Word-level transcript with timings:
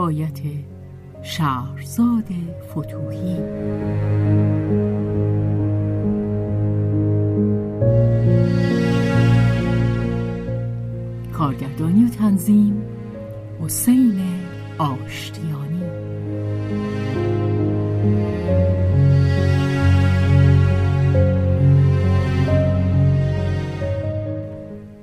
روایت 0.00 0.40
شهرزاد 1.22 2.28
فتوحی 2.70 3.36
کارگردانی 11.32 12.04
و 12.04 12.08
تنظیم 12.08 12.82
حسین 13.60 14.20
آشتیانی. 14.78 15.82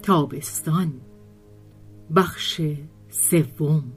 تابستان 0.03 0.93
بخش 2.15 2.61
سوم. 3.09 3.96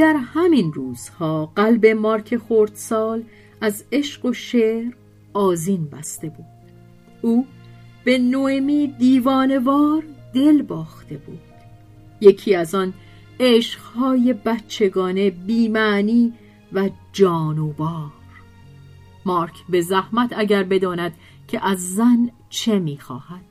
در 0.00 0.16
همین 0.16 0.72
روزها 0.72 1.46
قلب 1.46 1.86
مارک 1.86 2.36
خردسال 2.36 3.24
از 3.60 3.84
عشق 3.92 4.24
و 4.24 4.32
شعر 4.32 4.92
آزین 5.32 5.88
بسته 5.92 6.28
بود. 6.28 6.46
او 7.22 7.46
به 8.04 8.18
نوئمی 8.18 8.94
دیوانوار 8.98 10.02
دل 10.34 10.62
باخته 10.62 11.16
بود. 11.16 11.40
یکی 12.20 12.54
از 12.54 12.74
آن 12.74 12.94
عشقهای 13.42 14.32
بچگانه 14.32 15.30
بیمعنی 15.30 16.32
و 16.72 16.90
جانوبار. 17.12 18.12
مارک 19.26 19.54
به 19.68 19.80
زحمت 19.80 20.32
اگر 20.36 20.62
بداند 20.62 21.14
که 21.48 21.66
از 21.66 21.94
زن 21.94 22.30
چه 22.50 22.78
می‌خواهد 22.78 23.44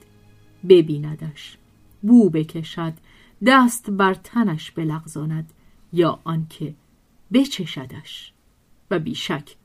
ببیندش. 0.70 1.58
بو 2.02 2.30
بکشد 2.30 2.94
دست 3.46 3.90
بر 3.90 4.14
تنش 4.14 4.72
بلغزاند 4.72 5.54
یا 5.94 6.20
آنکه 6.24 6.74
بچشدش. 7.34 8.34
و 8.92 9.00
بیشک 9.00 9.56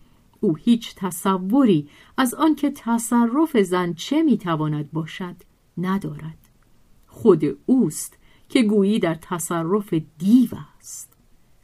او 0.41 0.57
هیچ 0.57 0.95
تصوری 0.95 1.89
از 2.17 2.35
آنکه 2.35 2.71
تصرف 2.71 3.57
زن 3.57 3.95
چه 3.95 4.23
می‌تواند 4.23 4.93
باشد 4.93 5.37
ندارد. 5.79 6.39
خود 7.07 7.45
اوست 7.67 8.19
که 8.49 8.63
گویی 8.63 8.99
در 8.99 9.15
تصرف 9.15 9.95
دیو 10.19 10.51
است. 10.79 11.17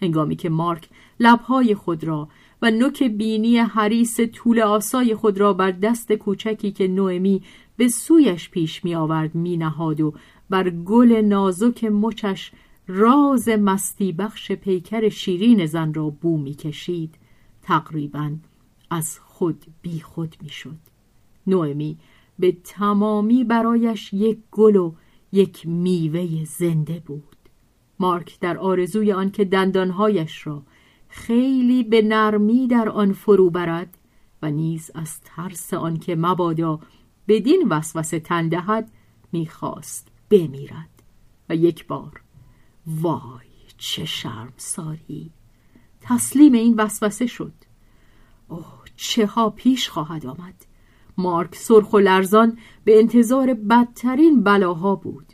هنگامی 0.03 0.37
که 0.37 0.49
مارک 0.49 0.89
لبهای 1.21 1.75
خود 1.75 2.05
را 2.05 2.29
و 2.63 2.71
نوک 2.71 3.03
بینی 3.03 3.59
حریس 3.59 4.21
طول 4.21 4.61
آسای 4.61 5.15
خود 5.15 5.39
را 5.39 5.53
بر 5.53 5.71
دست 5.71 6.13
کوچکی 6.13 6.73
که 6.73 6.89
نوئمی 6.89 7.43
به 7.77 7.89
سویش 7.89 8.51
پیش 8.51 8.85
می 8.85 8.95
آورد 8.95 9.35
می 9.35 9.57
نهاد 9.57 10.01
و 10.01 10.15
بر 10.51 10.71
گل 10.71 11.13
نازک 11.13 11.85
مچش 11.85 12.53
راز 12.89 13.49
مستی 13.49 14.13
بخش 14.13 14.53
پیکر 14.53 15.09
شیرین 15.09 15.67
زن 15.67 15.95
را 15.95 16.11
بو 16.11 16.39
می 16.39 16.55
کشید 16.55 17.15
تقریبا 17.63 18.33
از 18.91 19.19
خود 19.19 19.65
بی 19.83 20.01
خود 20.01 20.37
می 20.43 20.49
شد 20.49 20.79
نوئمی 21.47 21.99
به 22.39 22.57
تمامی 22.65 23.45
برایش 23.45 24.13
یک 24.13 24.39
گل 24.51 24.77
و 24.77 24.93
یک 25.33 25.67
میوه 25.67 26.45
زنده 26.45 27.01
بود. 27.07 27.37
مارک 27.99 28.41
در 28.41 28.59
آرزوی 28.59 29.13
آن 29.13 29.31
که 29.31 29.45
دندانهایش 29.45 30.47
را 30.47 30.63
خیلی 31.09 31.83
به 31.83 32.03
نرمی 32.03 32.67
در 32.67 32.89
آن 32.89 33.13
فرو 33.13 33.51
برد 33.51 33.99
و 34.43 34.51
نیز 34.51 34.91
از 34.95 35.21
ترس 35.21 35.75
آن 35.75 35.99
که 35.99 36.17
مبادا 36.17 36.81
بدین 37.29 37.67
وسوسه 37.71 38.21
تن 38.21 38.49
دهد 38.49 38.91
می‌خواست 39.33 40.09
بمیرد. 40.31 41.03
و 41.49 41.57
یک 41.57 41.87
بار 41.87 42.21
وای 42.87 43.47
چه 43.79 44.05
شرمساری! 44.05 45.31
تسلیم 46.01 46.53
این 46.53 46.75
وسوسه 46.79 47.27
شد. 47.27 47.53
اوه 48.49 48.83
چه 48.97 49.27
ها 49.27 49.51
پیش 49.51 49.89
خواهد 49.89 50.27
آمد! 50.27 50.67
مارک 51.19 51.54
سرخ 51.54 51.93
و 51.93 51.98
لرزان 51.98 52.59
به 52.84 52.98
انتظار 52.98 53.54
بدترین 53.54 54.43
بلاها 54.43 54.94
بود. 54.94 55.26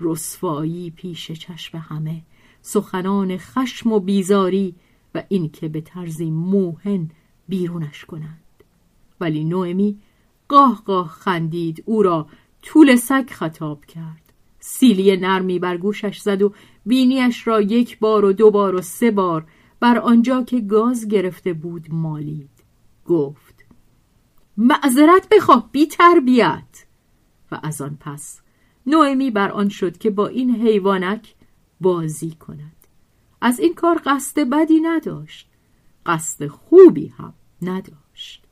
رسوایی 0.00 0.90
پیش 0.90 1.32
چشم 1.32 1.78
همه 1.78 2.22
سخنان 2.62 3.36
خشم 3.36 3.92
و 3.92 4.00
بیزاری 4.00 4.74
و 5.14 5.22
اینکه 5.28 5.68
به 5.68 5.80
طرزی 5.80 6.30
موهن 6.30 7.10
بیرونش 7.48 8.04
کنند. 8.04 8.64
ولی 9.20 9.44
نوئمی 9.44 9.98
گاه 10.48 10.82
گاه 10.84 11.08
خندید 11.08 11.82
او 11.86 12.02
را 12.02 12.26
طول 12.62 12.96
سگ 12.96 13.30
خطاب 13.30 13.84
کرد. 13.84 14.32
سیلی 14.60 15.16
نرمی 15.16 15.58
بر 15.58 15.76
گوشش 15.76 16.20
زد 16.20 16.42
و 16.42 16.52
بینیش 16.86 17.46
را 17.46 17.60
یک 17.60 17.98
بار 17.98 18.24
و 18.24 18.32
دو 18.32 18.50
بار 18.50 18.74
و 18.74 18.80
سه 18.80 19.10
بار 19.10 19.46
بر 19.80 19.98
آنجا 19.98 20.42
که 20.42 20.60
گاز 20.60 21.08
گرفته 21.08 21.52
بود 21.52 21.86
مالید. 21.90 22.50
گفت 23.06 23.51
معذرت 24.56 25.28
بخواه 25.28 25.68
بی 25.72 25.86
تربیت. 25.86 26.86
و 27.52 27.60
از 27.62 27.80
آن 27.80 27.98
پس 28.00 28.40
نوئمی 28.86 29.30
بر 29.30 29.50
آن 29.50 29.68
شد 29.68 29.98
که 29.98 30.10
با 30.10 30.26
این 30.26 30.50
حیوانک 30.50 31.34
بازی 31.80 32.30
کند. 32.30 32.76
از 33.40 33.60
این 33.60 33.74
کار 33.74 34.00
قصد 34.04 34.40
بدی 34.40 34.80
نداشت 34.80 35.48
قصد 36.06 36.46
خوبی 36.46 37.06
هم 37.06 37.34
نداشت. 37.62 38.44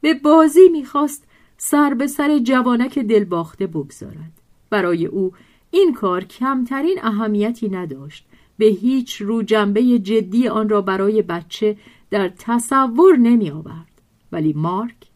به 0.00 0.14
بازی 0.14 0.68
می‌خواست 0.68 1.26
سر 1.56 1.94
به 1.94 2.06
سر 2.06 2.38
جوانک 2.38 2.98
دلباخته 2.98 3.66
بگذارد. 3.66 4.32
برای 4.70 5.06
او 5.06 5.32
این 5.70 5.94
کار 5.94 6.24
کمترین 6.24 6.98
اهمیتی 7.02 7.68
نداشت. 7.68 8.26
به 8.58 8.66
هیچ 8.66 9.22
رو 9.22 9.42
جنبه 9.42 9.98
جدی 9.98 10.48
آن 10.48 10.68
را 10.68 10.82
برای 10.82 11.22
بچه 11.22 11.76
در 12.10 12.28
تصور 12.28 13.16
نمی 13.16 13.50
آورد 13.50 14.02
ولی 14.32 14.52
مارک 14.52 15.11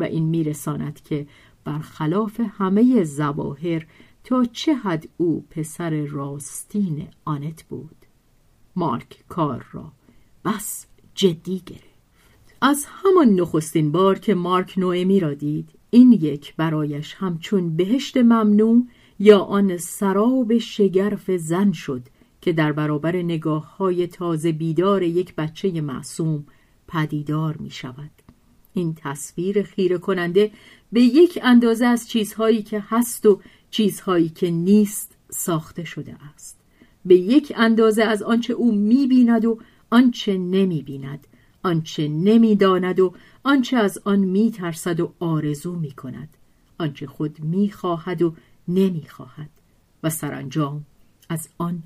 و 0.00 0.02
این 0.02 0.24
میرساند 0.24 1.00
که 1.00 1.26
برخلاف 1.64 2.40
همه 2.58 3.04
زواهر 3.04 3.86
تا 4.24 4.44
چه 4.44 4.74
حد 4.74 5.08
او 5.16 5.44
پسر 5.50 5.90
راستین 5.90 7.08
آنت 7.24 7.62
بود. 7.62 7.96
مارک 8.76 9.24
کار 9.28 9.66
را 9.72 9.92
بس 10.44 10.86
جدی 11.14 11.62
گرفت. 11.66 11.90
از 12.62 12.86
همان 12.88 13.28
نخستین 13.28 13.92
بار 13.92 14.18
که 14.18 14.34
مارک 14.34 14.74
نوئمی 14.78 15.20
را 15.20 15.34
دید 15.34 15.70
این 15.90 16.12
یک 16.12 16.56
برایش 16.56 17.14
همچون 17.14 17.76
بهشت 17.76 18.16
ممنوع 18.16 18.86
یا 19.18 19.38
آن 19.38 19.76
سراب 19.76 20.58
شگرف 20.58 21.30
زن 21.30 21.72
شد 21.72 22.02
که 22.40 22.52
در 22.52 22.72
برابر 22.72 23.16
نگاه 23.16 23.76
های 23.76 24.06
تازه 24.06 24.52
بیدار 24.52 25.02
یک 25.02 25.34
بچه 25.34 25.80
معصوم 25.80 26.44
پدیدار 26.88 27.56
می 27.56 27.70
شود 27.70 28.10
این 28.72 28.94
تصویر 28.94 29.62
خیره 29.62 29.98
کننده 29.98 30.50
به 30.92 31.00
یک 31.00 31.38
اندازه 31.42 31.86
از 31.86 32.08
چیزهایی 32.08 32.62
که 32.62 32.84
هست 32.88 33.26
و 33.26 33.40
چیزهایی 33.70 34.28
که 34.28 34.50
نیست 34.50 35.16
ساخته 35.30 35.84
شده 35.84 36.16
است. 36.34 36.60
به 37.04 37.14
یک 37.14 37.52
اندازه 37.56 38.02
از 38.02 38.22
آنچه 38.22 38.52
او 38.52 38.72
می‌بیند 38.72 39.44
و 39.44 39.58
آنچه 39.90 40.38
نمی‌بیند 40.38 41.26
آنچه 41.62 42.08
نمی‌داند 42.08 43.00
و 43.00 43.14
آنچه 43.42 43.76
از 43.76 43.98
آن 44.04 44.18
میترسد 44.18 45.00
و 45.00 45.12
آرزو 45.20 45.76
می‌کند. 45.76 46.28
آنچه 46.78 47.06
خود 47.06 47.40
می‌خواهد 47.40 48.22
و 48.22 48.34
نمی‌خواهد 48.68 49.50
و 50.02 50.10
سرانجام 50.10 50.86
از 51.28 51.48
آن 51.58 51.82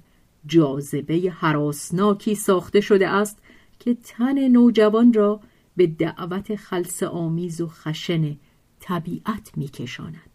جاذبه 0.46 1.32
حراسناکی 1.36 2.34
ساخته 2.34 2.81
شده 2.81 3.08
است 3.08 3.38
که 3.78 3.94
تن 3.94 4.48
نوجوان 4.48 5.12
را 5.12 5.40
به 5.76 5.87
دعوت 5.87 6.56
خلص 6.56 7.03
آمیز 7.03 7.61
و 7.61 7.67
خشن 7.69 8.37
طبیعت 8.81 9.53
میکشاند. 9.56 10.31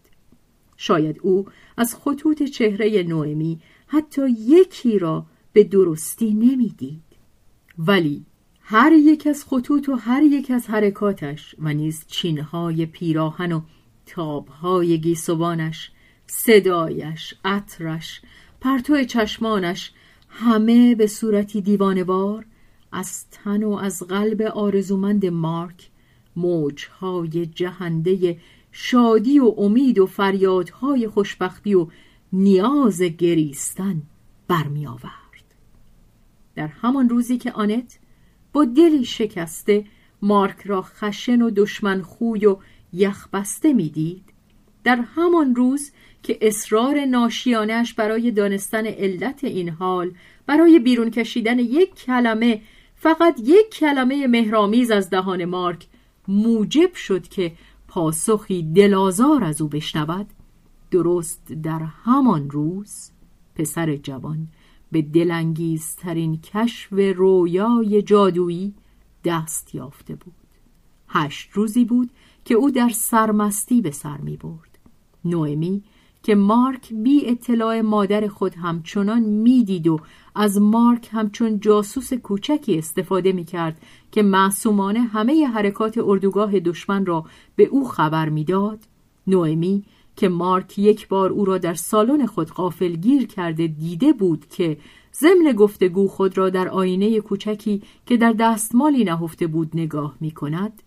شاید 0.78 1.20
او 1.22 1.46
از 1.78 1.96
خطوط 1.96 2.44
چهره 2.44 3.04
نوئمی 3.04 3.60
حتی 3.88 4.30
یکی 4.30 5.00
را 5.00 5.26
به 5.54 5.64
درستی 5.64 6.34
نمی‌دید. 6.34 7.04
ولی 7.78 8.26
هر 8.62 8.92
یک 8.92 9.28
از 9.28 9.44
خطوط 9.44 9.90
و 9.90 9.94
هر 9.94 10.24
یک 10.24 10.52
از 10.52 10.70
حرکاتش 10.70 11.56
و 11.60 11.74
نیز 11.74 12.06
چینهای 12.08 12.86
پیراهن 12.86 13.52
و 13.52 13.62
تابهای 14.06 15.02
گیسوانش 15.02 15.92
صدایش 16.28 17.34
عطرش 17.46 18.22
پرتو 18.62 19.04
چشمانش 19.04 19.92
همه 20.30 20.96
به 20.96 21.08
صورتی 21.08 21.62
دیوانوار 21.62 22.46
از 22.92 23.30
تن 23.30 23.64
و 23.64 23.72
از 23.72 24.04
قلب 24.04 24.42
آرزومند 24.42 25.26
مارک 25.26 25.90
موجهای 26.36 27.46
جهنده 27.46 28.38
شادی 28.72 29.40
و 29.40 29.54
امید 29.58 30.00
و 30.00 30.06
فریادهای 30.06 31.08
خوشبختی 31.08 31.74
و 31.74 31.88
نیاز 32.34 33.02
گریستن 33.02 34.02
برمی 34.48 34.88
آورد. 34.88 35.56
در 36.56 36.68
همان 36.68 37.10
روزی 37.10 37.38
که 37.38 37.52
آنت 37.52 38.00
با 38.54 38.66
دلی 38.66 39.06
شکسته 39.06 39.86
مارک 40.22 40.62
را 40.66 40.82
خشن 40.82 41.42
و 41.42 41.50
دشمن 41.50 42.02
خوی 42.02 42.46
و 42.46 42.58
یخبسته 42.94 43.74
می‌دید 43.74 44.34
در 44.84 44.96
همان 45.16 45.56
روز 45.56 45.92
که 46.24 46.38
اصرار 46.42 47.06
ناشیانش 47.06 47.94
برای 47.94 48.32
دانستن 48.32 48.86
علت 48.86 49.44
این 49.44 49.70
حال 49.70 50.12
برای 50.46 50.80
بیرون 50.80 51.12
کشیدن 51.12 51.60
یک 51.60 51.96
کلمه 51.96 52.62
فقط 53.02 53.40
یک 53.44 53.70
کلمه 53.70 54.28
مهرامیز 54.28 54.92
از 54.92 55.10
دهان 55.10 55.46
مارک 55.46 55.88
موجب 56.28 56.94
شد 56.94 57.28
که 57.28 57.52
پاسخی 57.88 58.64
دلازار 58.64 59.44
از 59.44 59.62
او 59.62 59.68
بشنود. 59.68 60.28
درست 60.92 61.52
در 61.52 61.80
همان 61.80 62.50
روز 62.50 63.12
پسر 63.56 63.96
جوان 63.96 64.48
به 64.92 65.02
دلانگیزترین 65.02 66.42
کشف 66.42 66.94
رویای 67.16 68.02
جادویی 68.02 68.74
دست 69.26 69.76
یافته 69.76 70.16
بود. 70.16 70.34
هشت 71.08 71.50
روزی 71.54 71.86
بود 71.86 72.10
که 72.46 72.56
او 72.56 72.72
در 72.72 72.90
سرمستی 72.90 73.82
به 73.82 73.92
سر 73.92 74.18
می 74.18 74.38
برد 74.38 74.80
نوئمی 75.26 75.84
که 76.24 76.36
مارک 76.36 76.94
بی 76.94 77.28
اطلاع 77.30 77.82
مادر 77.82 78.28
خود 78.28 78.56
همچنان 78.56 79.24
می‌دید 79.24 79.88
و 79.88 80.00
از 80.36 80.62
مارک 80.62 81.10
همچون 81.12 81.60
جاسوس 81.60 82.14
کوچکی 82.14 82.78
استفاده 82.78 83.32
می 83.32 83.46
کرد 83.46 83.82
که 84.12 84.24
معصومانه 84.24 85.00
همه 85.00 85.48
حرکات 85.48 85.98
اردوگاه 85.98 86.60
دشمن 86.60 87.06
را 87.06 87.26
به 87.56 87.64
او 87.64 87.88
خبر 87.90 88.30
می‌داد. 88.30 88.80
نوئمی 89.28 89.84
که 90.16 90.30
مارک 90.30 90.80
یک 90.80 91.08
بار 91.08 91.30
او 91.30 91.46
را 91.46 91.58
در 91.58 91.74
سالن 91.74 92.26
خود 92.26 92.52
گیر 93.02 93.28
کرده 93.28 93.68
دیده 93.68 94.14
بود 94.14 94.46
که 94.48 94.78
ضمن 95.14 95.52
گفتگو 95.52 96.08
خود 96.08 96.38
را 96.38 96.50
در 96.50 96.68
آینه 96.68 97.20
کوچکی 97.20 97.82
که 98.06 98.18
در 98.18 98.34
دستمالی 98.34 99.04
نهفته 99.04 99.48
بود 99.48 99.70
نگاه 99.74 100.16
می 100.20 100.32
کند 100.32 100.82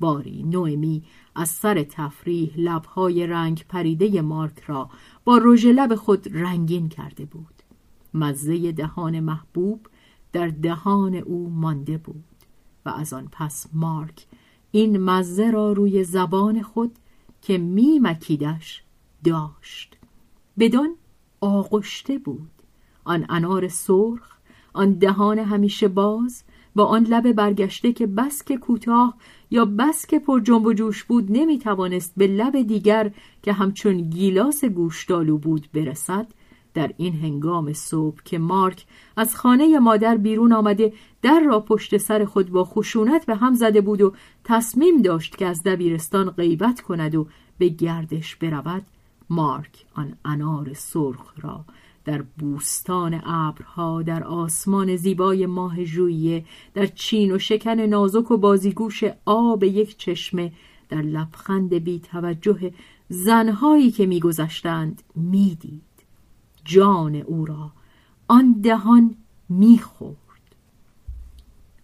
باری 0.00 0.42
نوئمی 0.42 1.02
از 1.38 1.48
سر 1.48 1.82
تفریح 1.82 2.52
لبهای 2.56 3.26
رنگ 3.26 3.64
پریده 3.68 4.22
مارک 4.22 4.62
را 4.66 4.90
با 5.24 5.40
رژ 5.42 5.66
لب 5.66 5.94
خود 5.94 6.36
رنگین 6.36 6.88
کرده 6.88 7.24
بود. 7.24 7.54
مزه 8.14 8.72
دهان 8.72 9.20
محبوب 9.20 9.86
در 10.32 10.48
دهان 10.48 11.14
او 11.14 11.50
مانده 11.50 11.98
بود 11.98 12.24
و 12.86 12.88
از 12.88 13.12
آن 13.12 13.28
پس 13.32 13.66
مارک 13.72 14.26
این 14.70 14.98
مزه 14.98 15.50
را 15.50 15.72
روی 15.72 16.04
زبان 16.04 16.62
خود 16.62 16.98
که 17.42 17.58
می 17.58 17.98
مکیدش 17.98 18.82
داشت. 19.24 19.96
بدان 20.58 20.94
آغشته 21.40 22.18
بود. 22.18 22.50
آن 23.04 23.26
انار 23.28 23.68
سرخ 23.68 24.36
آن 24.72 24.92
دهان 24.92 25.38
همیشه 25.38 25.88
باز 25.88 26.44
با 26.74 26.84
آن 26.84 27.02
لب 27.04 27.32
برگشته 27.32 27.92
که 27.92 28.06
بس 28.06 28.44
که 28.44 28.56
کوتاه 28.56 29.14
یا 29.50 29.64
بس 29.64 30.06
که 30.06 30.18
پر 30.18 30.40
جنب 30.40 30.66
و 30.66 30.72
جوش 30.72 31.04
بود 31.04 31.26
نمی 31.30 31.58
توانست 31.58 32.12
به 32.16 32.26
لب 32.26 32.62
دیگر 32.62 33.10
که 33.42 33.52
همچون 33.52 34.10
گیلاس 34.10 34.64
گوشتالو 34.64 35.38
بود 35.38 35.68
برسد. 35.74 36.26
در 36.74 36.90
این 36.96 37.14
هنگام 37.14 37.72
صبح 37.72 38.22
که 38.24 38.38
مارک 38.38 38.86
از 39.16 39.36
خانه 39.36 39.78
مادر 39.78 40.16
بیرون 40.16 40.52
آمده 40.52 40.92
در 41.22 41.40
را 41.40 41.60
پشت 41.60 41.96
سر 41.96 42.24
خود 42.24 42.50
با 42.50 42.64
خشونت 42.64 43.26
به 43.26 43.34
هم 43.36 43.54
زده 43.54 43.80
بود 43.80 44.02
و 44.02 44.12
تصمیم 44.44 45.02
داشت 45.02 45.36
که 45.36 45.46
از 45.46 45.62
دبیرستان 45.62 46.30
غیبت 46.30 46.80
کند 46.80 47.14
و 47.14 47.26
به 47.58 47.68
گردش 47.68 48.36
برود. 48.36 48.82
مارک 49.30 49.84
آن 49.94 50.16
انار 50.24 50.72
سرخ 50.74 51.32
را 51.42 51.64
در 52.08 52.22
بوستان 52.22 53.20
ابرها 53.24 54.02
در 54.02 54.24
آسمان 54.24 54.96
زیبای 54.96 55.46
ماه 55.46 55.84
ژوئیه 55.84 56.44
در 56.74 56.86
چین 56.86 57.32
و 57.32 57.38
شکن 57.38 57.80
نازک 57.80 58.30
و 58.30 58.36
بازیگوش 58.36 59.04
آب 59.24 59.64
یک 59.64 59.96
چشمه 59.96 60.52
در 60.88 61.02
لبخند 61.02 61.74
بی 61.74 62.00
توجه 62.00 62.72
زنهایی 63.08 63.90
که 63.90 64.06
میگذشتند 64.06 65.02
می‌دید. 65.14 65.82
جان 66.64 67.16
او 67.16 67.44
را 67.44 67.72
آن 68.28 68.52
دهان 68.52 69.14
می‌خورد. 69.48 70.56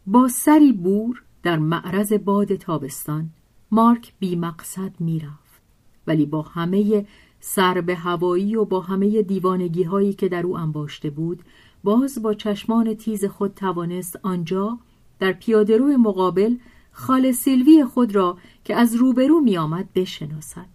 با 0.07 0.29
سری 0.29 0.73
بور 0.73 1.23
در 1.43 1.59
معرض 1.59 2.13
باد 2.13 2.55
تابستان 2.55 3.31
مارک 3.71 4.13
بی 4.19 4.37
مقصد 4.37 5.01
می‌رفت 5.01 5.63
ولی 6.07 6.27
با 6.27 6.43
همه 6.43 7.07
سر 7.47 7.81
به 7.81 7.95
هوایی 7.95 8.57
و 8.57 8.65
با 8.65 8.81
همه 8.81 9.23
دیوانگی 9.23 9.83
هایی 9.83 10.13
که 10.13 10.29
در 10.29 10.47
او 10.47 10.59
انباشته 10.59 11.11
بود 11.11 11.43
باز 11.85 12.23
با 12.23 12.35
چشمان 12.35 12.95
تیز 12.95 13.25
خود 13.25 13.55
توانست 13.55 14.19
آنجا 14.23 14.79
در 15.19 15.33
پیادرو 15.33 15.87
مقابل 15.87 16.57
خال 16.93 17.33
سیلوی 17.33 17.85
خود 17.85 18.15
را 18.15 18.39
که 18.65 18.75
از 18.77 18.95
روبرو 18.95 19.41
می 19.41 19.57
آمد 19.57 19.89
بشناسد. 19.95 20.67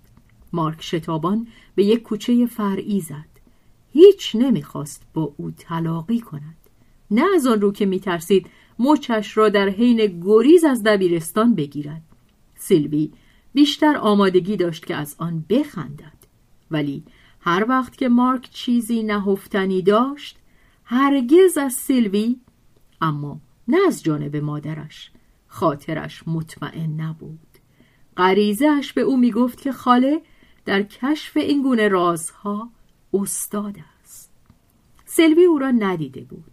مارک 0.53 0.81
شتابان 0.81 1.47
به 1.75 1.83
یک 1.83 2.03
کوچه 2.03 2.45
فرعی 2.45 3.01
زد. 3.01 3.39
هیچ 3.93 4.35
نمی‌خواست 4.35 5.03
با 5.13 5.33
او 5.38 5.51
تلاقی 5.51 6.19
کند. 6.19 6.57
نه 7.11 7.25
از 7.35 7.47
آن 7.47 7.61
رو 7.61 7.71
که 7.71 7.85
میترسید 7.85 8.49
مچش 8.79 9.38
را 9.38 9.49
در 9.49 9.69
حین 9.69 10.21
گریز 10.25 10.63
از 10.63 10.83
دبیرستان 10.83 11.55
بگیرد. 11.55 12.01
سیلوی 12.55 13.11
بیشتر 13.53 13.97
آمادگی 13.97 14.57
داشت 14.57 14.85
که 14.85 14.95
از 14.95 15.15
آن 15.17 15.45
بخندد. 15.49 16.18
ولی 16.71 17.03
هر 17.41 17.65
وقت 17.69 17.97
که 17.97 18.09
مارک 18.09 18.49
چیزی 18.51 19.03
نهفتنی 19.03 19.81
داشت 19.81 20.39
هرگز 20.83 21.57
از 21.57 21.73
سیلوی 21.73 22.35
اما 23.01 23.41
نه 23.67 23.77
از 23.88 24.03
جانب 24.03 24.35
مادرش 24.35 25.11
خاطرش 25.47 26.23
مطمئن 26.27 27.01
نبود. 27.01 27.39
غریزهاش 28.17 28.93
به 28.93 29.01
او 29.01 29.17
می‌گفت 29.17 29.61
که 29.61 29.71
خاله 29.71 30.21
در 30.65 30.83
کشف 30.83 31.38
این 31.38 31.61
گونه 31.61 31.88
رازها 31.88 32.69
استاد 33.13 33.75
است. 34.01 34.31
سلوی 35.05 35.43
او 35.43 35.59
را 35.59 35.71
ندیده 35.71 36.21
بود. 36.21 36.51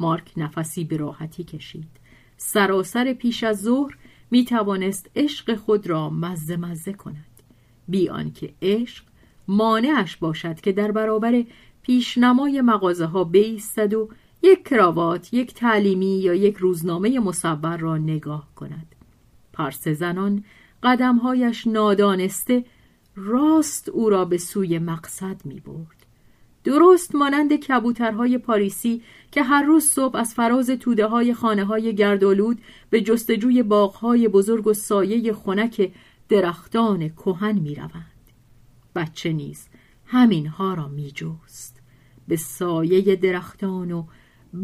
مارک 0.00 0.32
نفسی 0.36 0.84
به 0.84 0.96
راحتی 0.96 1.44
کشید. 1.44 1.88
سراسر 2.36 3.12
پیش 3.12 3.44
از 3.44 3.60
ظهر 3.62 3.96
می 4.30 4.44
توانست 4.44 5.10
عشق 5.16 5.54
خود 5.54 5.86
را 5.86 6.10
مزه 6.10 6.56
مزه 6.56 6.92
کند. 6.92 7.42
بی 7.88 8.08
آنکه 8.08 8.54
عشق 8.62 9.04
مانعش 9.48 10.16
باشد 10.16 10.60
که 10.60 10.72
در 10.72 10.92
برابر 10.92 11.44
پیشنمای 11.82 12.60
مغازه 12.60 13.06
ها 13.06 13.24
بیستد 13.24 13.94
و 13.94 14.08
یک 14.42 14.68
کراوات، 14.68 15.34
یک 15.34 15.54
تعلیمی 15.54 16.18
یا 16.18 16.34
یک 16.34 16.56
روزنامه 16.56 17.20
مصور 17.20 17.76
را 17.76 17.96
نگاه 17.96 18.48
کند. 18.56 18.94
پارس 19.52 19.88
زنان 19.88 20.44
قدمهایش 20.82 21.66
نادانسته 21.66 22.64
راست 23.16 23.88
او 23.88 24.10
را 24.10 24.24
به 24.24 24.38
سوی 24.38 24.78
مقصد 24.78 25.36
می 25.44 25.60
برد. 25.60 26.06
درست 26.64 27.14
مانند 27.14 27.52
کبوترهای 27.52 28.38
پاریسی 28.38 29.02
که 29.30 29.42
هر 29.42 29.62
روز 29.62 29.84
صبح 29.84 30.16
از 30.16 30.34
فراز 30.34 30.70
توده 30.70 31.06
های 31.06 31.34
خانه 31.34 31.64
های 31.64 31.94
گردالود 31.94 32.58
به 32.90 33.00
جستجوی 33.00 33.62
باغهای 33.62 34.28
بزرگ 34.28 34.66
و 34.66 34.74
سایه 34.74 35.32
خنک 35.32 35.92
درختان 36.28 37.08
کهن 37.08 37.58
می 37.58 37.74
روند. 37.74 38.15
بچه 38.96 39.32
نیز 39.32 39.68
همینها 40.06 40.74
را 40.74 40.88
می 40.88 41.10
جوست. 41.10 41.80
به 42.28 42.36
سایه 42.36 43.16
درختان 43.16 43.90
و 43.90 44.04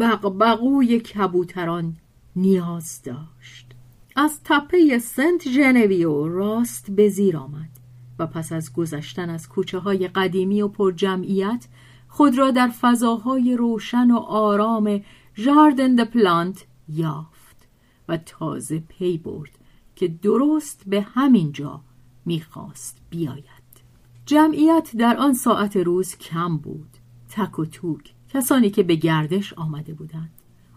بغبغوی 0.01 1.01
کبوتران 1.01 1.97
نیاز 2.37 3.03
داشت 3.03 3.73
از 4.17 4.41
تپه 4.45 4.99
سنت 4.99 5.49
ژنویو 5.49 6.29
راست 6.29 6.91
به 6.91 7.09
زیر 7.09 7.37
آمد 7.37 7.71
و 8.19 8.27
پس 8.27 8.53
از 8.53 8.73
گذشتن 8.73 9.31
از 9.31 9.49
کوچه 9.49 9.79
های 9.79 10.09
قدیمی 10.09 10.63
و 10.63 10.69
پرجمعیت 10.69 11.67
خود 12.09 12.39
را 12.39 12.51
در 12.51 12.69
فضاهای 12.69 13.57
روشن 13.57 14.11
و 14.11 14.17
آرام 14.17 15.01
ژاردن 15.37 15.95
د 15.95 16.05
پلانت 16.05 16.67
یافت 16.89 17.69
و 18.09 18.17
تازه 18.17 18.79
پی 18.79 19.19
برد 19.19 19.59
که 19.97 20.09
درست 20.09 20.83
به 20.87 21.01
همین 21.01 21.53
جا 21.53 21.81
می‌خواست 22.25 22.99
بیاید 23.11 23.62
جمعیت 24.27 24.91
در 24.99 25.17
آن 25.17 25.33
ساعت 25.35 25.77
روز 25.77 26.17
کم 26.17 26.57
بود. 26.57 26.89
تک 27.29 27.59
و 27.59 27.65
توک 27.65 28.15
کسانی 28.29 28.71
که 28.71 28.83
به 28.83 28.95
گردش 28.95 29.53
آمده 29.53 29.95
بودند. 29.95 30.31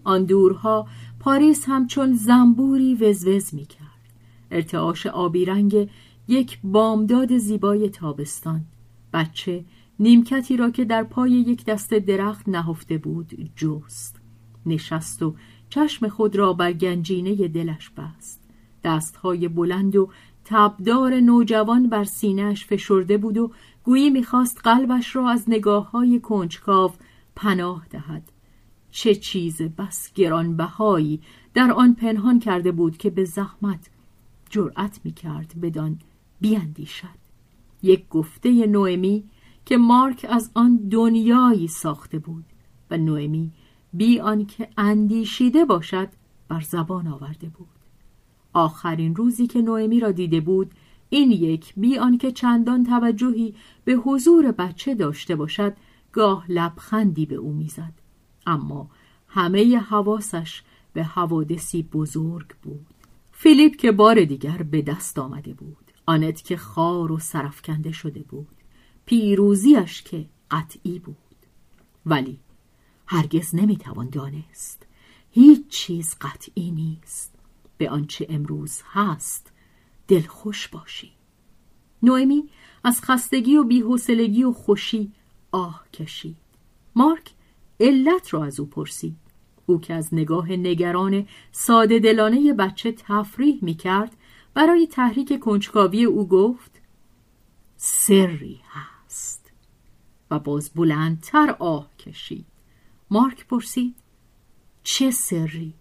آن 0.04 0.25
دورها 0.25 0.88
پاریس 1.20 1.66
همچون 1.68 2.14
زنبوری 2.14 2.96
وزوز 2.96 3.56
می 3.56 3.66
کرد 3.66 3.86
ارتعاش 4.52 5.06
آبی 5.06 5.46
رنگ 5.46 5.90
یک 6.28 6.60
بامداد 6.64 7.38
زیبای 7.38 7.90
تابستان. 7.90 8.66
بچه 9.14 9.66
نیمکتی 10.00 10.58
را 10.58 10.70
که 10.70 10.86
در 10.86 11.04
پای 11.04 11.32
یک 11.32 11.66
دست 11.66 11.94
درخت 11.94 12.50
نهفته 12.50 12.98
بود 12.98 13.52
جست. 13.56 14.22
نشست 14.66 15.24
و 15.24 15.36
چشم 15.70 16.08
خود 16.08 16.36
را 16.36 16.54
بر 16.54 16.74
گنجینه 16.74 17.48
دلش 17.48 17.90
بست. 17.90 18.42
دستهای 18.84 19.48
بلند 19.48 19.96
و 19.96 20.10
تبدار 20.46 21.14
نوجوان 21.20 21.90
بر 21.90 22.04
سینهش 22.04 22.66
فشرده 22.66 23.18
بود 23.18 23.38
و 23.38 23.52
گویی 23.84 24.10
می‌خواست 24.10 24.60
قلبش 24.64 25.16
را 25.16 25.30
از 25.30 25.44
نگاه 25.48 25.92
های 25.92 26.20
کنجکاو 26.20 26.92
پناه 27.36 27.86
دهد. 27.90 28.32
چه 28.92 29.16
چیز 29.16 29.62
بس 29.62 30.14
گرانبهایی 30.14 31.22
در 31.54 31.72
آن 31.72 31.94
پنهان 31.94 32.40
کرده 32.40 32.72
بود 32.72 32.98
که 32.98 33.10
به 33.10 33.25
زحمت 33.25 33.90
جرأت 34.50 35.00
می‌کرد 35.04 35.54
بدان 35.62 36.00
بیاندیشد. 36.42 37.25
یک 37.84 38.10
گفته 38.10 38.68
نوئمی 38.68 39.24
که 39.66 39.78
مارک 39.78 40.25
از 40.30 40.52
آن 40.54 40.75
دنیایی 40.75 41.68
ساخته 41.68 42.20
بود 42.20 42.46
و 42.92 42.98
نوئمی 42.98 43.52
بی 43.94 44.20
آنکه 44.20 44.70
اندیشیده 44.78 45.66
باشد 45.66 46.10
بر 46.48 46.62
زبان 46.62 47.08
آورده 47.08 47.50
بود. 47.50 47.75
آخرین 48.55 49.15
روزی 49.15 49.47
که 49.47 49.62
نوئمی 49.62 50.00
را 50.00 50.12
دیده 50.12 50.41
بود 50.41 50.71
این 51.09 51.31
یک 51.31 51.74
بی 51.77 51.97
آنکه 51.97 52.31
چندان 52.31 52.83
توجهی 52.83 53.55
به 53.85 53.93
حضور 53.93 54.51
بچه 54.51 54.95
داشته 54.95 55.35
باشد 55.35 55.74
گاه 56.12 56.51
لبخندی 56.51 57.25
به 57.25 57.35
او 57.35 57.53
می‌زد. 57.53 57.93
اما 58.47 58.89
همه 59.27 59.77
حواسش 59.77 60.63
به 60.93 61.03
حوادثی 61.03 61.83
بزرگ 61.83 62.47
بود. 62.63 62.85
فیلیپ 63.31 63.75
که 63.75 63.91
بار 63.91 64.25
دیگر 64.25 64.57
به 64.57 64.81
دست 64.81 65.19
آمده 65.19 65.53
بود. 65.53 65.91
آنت 66.05 66.41
که 66.43 66.57
خار 66.57 67.12
و 67.12 67.19
سرفکنده 67.19 67.91
شده 67.91 68.24
بود. 68.24 68.47
پیروزیش 69.05 70.01
که 70.01 70.25
قطعی 70.51 71.00
بود. 71.00 71.17
ولی 72.05 72.39
هرگز 73.07 73.55
نمی‌توان 73.55 74.09
دانست. 74.09 74.85
هیچ 75.31 75.67
چیز 75.67 76.15
قطعی 76.21 76.71
نیست. 76.71 77.35
به 77.77 77.89
آنچه 77.89 78.25
امروز 78.29 78.82
هست 78.91 79.51
دلخوش 80.08 80.67
باشی. 80.67 81.12
نوئمی 82.03 82.50
از 82.84 83.01
خستگی 83.01 83.58
و 83.58 83.63
بیحوصلگی 83.63 84.44
و 84.44 84.51
خوشی 84.51 85.12
آه 85.51 85.86
کشید. 85.94 86.38
مارک 86.96 87.32
علت 87.79 88.34
را 88.34 88.46
از 88.46 88.60
او 88.60 88.65
پرسید. 88.65 89.17
او 89.65 89.82
که 89.82 89.94
از 89.94 90.13
نگاه 90.13 90.51
نگران 90.51 91.27
ساده 91.51 92.00
دلانه 92.00 92.53
بچه 92.53 92.91
تفریح 92.91 93.60
می 93.62 93.74
کرد 93.74 94.15
برای 94.53 94.88
تحریک 94.88 95.39
کنجکاوی 95.39 96.03
او 96.03 96.27
گفت 96.27 96.82
سری 97.77 98.62
هست. 98.70 99.51
و 100.32 100.39
باز 100.39 100.70
بلندتر 100.75 101.55
آه 101.60 101.98
کشید. 101.98 102.46
مارک 103.10 103.48
پرسید 103.48 103.96
چه 104.84 105.12
سری؟ 105.12 105.74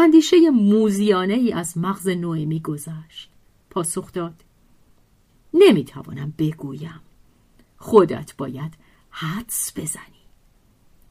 اندیشه 0.00 0.50
موزیانه 0.50 1.34
ای 1.34 1.52
از 1.52 1.78
مغز 1.78 2.08
نوئمی 2.08 2.60
گذشت 2.60 3.30
پاسخ 3.70 4.12
داد 4.12 4.44
نمی‌توانم 5.54 6.34
بگویم. 6.38 7.00
خودت 7.76 8.36
باید 8.36 8.74
حدس 9.10 9.72
بزنی. 9.76 10.24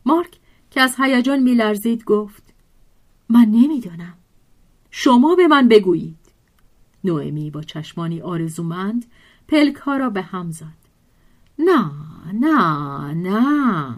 مارک 0.06 0.40
که 0.72 0.82
از 0.82 0.96
هیجان 1.00 1.40
میلرزید 1.40 2.04
گفت 2.04 2.54
من 3.30 3.46
نمی‌دانم. 3.46 4.14
شما 4.92 5.36
به 5.36 5.48
من 5.48 5.68
بگویید. 5.68 6.18
نوئمی 7.04 7.52
با 7.52 7.62
چشمانی 7.62 8.22
آرزومند 8.22 9.06
پلک 9.48 9.76
ها 9.76 9.98
را 9.98 10.10
به 10.10 10.22
هم 10.22 10.52
زد. 10.52 10.78
نه 11.60 11.92
نه 12.34 13.14
نه. 13.14 13.96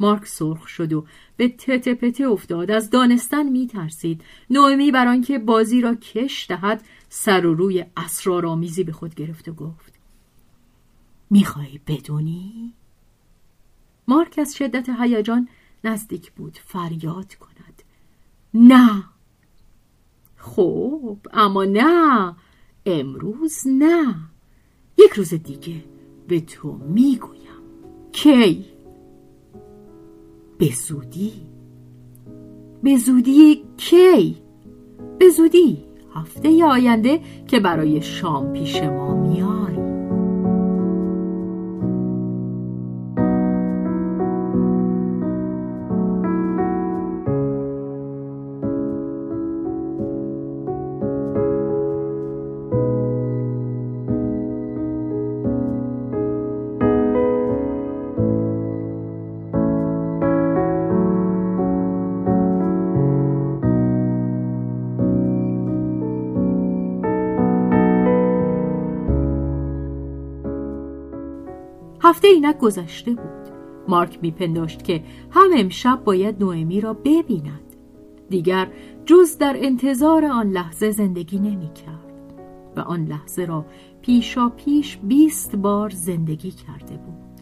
مارک 0.00 0.26
سرخ 0.26 0.66
شد 0.68 0.92
و 0.92 1.04
به 1.36 1.48
تته 1.48 1.94
پته 1.94 2.24
افتاد. 2.24 2.70
از 2.70 2.90
دانستن 2.90 3.48
می 3.48 3.66
ترسید 3.66 4.24
نوئمی 4.50 4.90
بر 4.90 5.08
آنکه 5.08 5.38
بازی 5.38 5.80
را 5.80 5.94
کش 5.94 6.46
دهد 6.48 6.84
سر 7.08 7.46
و 7.46 7.54
روی 7.54 7.84
اسرارآمیزی 7.96 8.84
به 8.84 8.92
خود 8.92 9.14
گرفت 9.14 9.48
و 9.48 9.52
گفت 9.52 9.94
می‌خواهی 11.30 11.80
بدونی؟ 11.86 12.74
مارک 14.08 14.38
از 14.38 14.56
شدت 14.56 14.88
هیجان 15.00 15.48
نزدیک 15.84 16.32
بود. 16.32 16.58
فریاد 16.64 17.34
کند. 17.34 17.82
نه. 18.54 19.04
خب 20.36 21.18
اما 21.32 21.64
نه. 21.64 22.34
امروز 22.86 23.62
نه. 23.66 24.14
یک 24.98 25.12
روز 25.12 25.34
دیگه 25.34 25.84
به 26.28 26.40
تو 26.40 26.72
می‌گویم. 26.72 27.40
کی؟ 28.12 28.64
به 30.60 30.66
زودی؟ 30.66 31.32
به 32.82 32.96
زودی 32.96 33.62
کی؟ 33.76 34.36
به 35.18 35.28
زودی 35.28 35.78
هفته 36.14 36.64
آینده 36.64 37.20
که 37.46 37.60
برای 37.60 38.02
شام 38.02 38.52
پیش 38.52 38.82
ما 38.82 39.14
میاری 39.14 39.69
هفته 72.20 72.28
اینک 72.28 72.58
گذشته 72.58 73.10
بود. 73.10 73.52
مارک 73.88 74.18
میپنداشت 74.22 74.84
که 74.84 75.04
هم 75.30 75.50
امشب 75.56 76.04
باید 76.04 76.40
نوئمی 76.40 76.80
را 76.80 76.92
ببیند. 76.92 77.76
دیگر 78.30 78.68
جز 79.06 79.38
در 79.38 79.56
انتظار 79.58 80.24
آن 80.24 80.50
لحظه 80.50 80.90
زندگی 80.90 81.38
نمی‌کرد 81.38 82.34
و 82.76 82.80
آن 82.80 83.04
لحظه 83.04 83.44
را 83.44 83.66
پیشا 84.02 84.48
پیش 84.48 84.96
بیست 84.96 85.56
بار 85.56 85.90
زندگی 85.90 86.50
کرده 86.50 86.96
بود. 86.96 87.40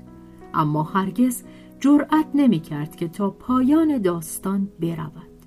اما 0.54 0.82
هرگز 0.82 1.42
جرأت 1.80 2.26
نمی‌کرد 2.35 2.97
که 2.97 3.08
تا 3.08 3.30
پایان 3.30 3.99
داستان 3.99 4.68
برود. 4.80 5.38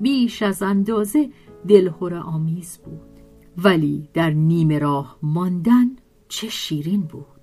بیش 0.00 0.42
از 0.42 0.62
اندازه 0.62 1.30
دلهور 1.68 2.14
آمیز 2.14 2.78
بود. 2.84 3.20
ولی 3.64 4.08
در 4.14 4.30
نیمه 4.30 4.78
راه 4.78 5.18
ماندن 5.22 5.96
چه 6.28 6.48
شیرین 6.48 7.00
بود. 7.00 7.37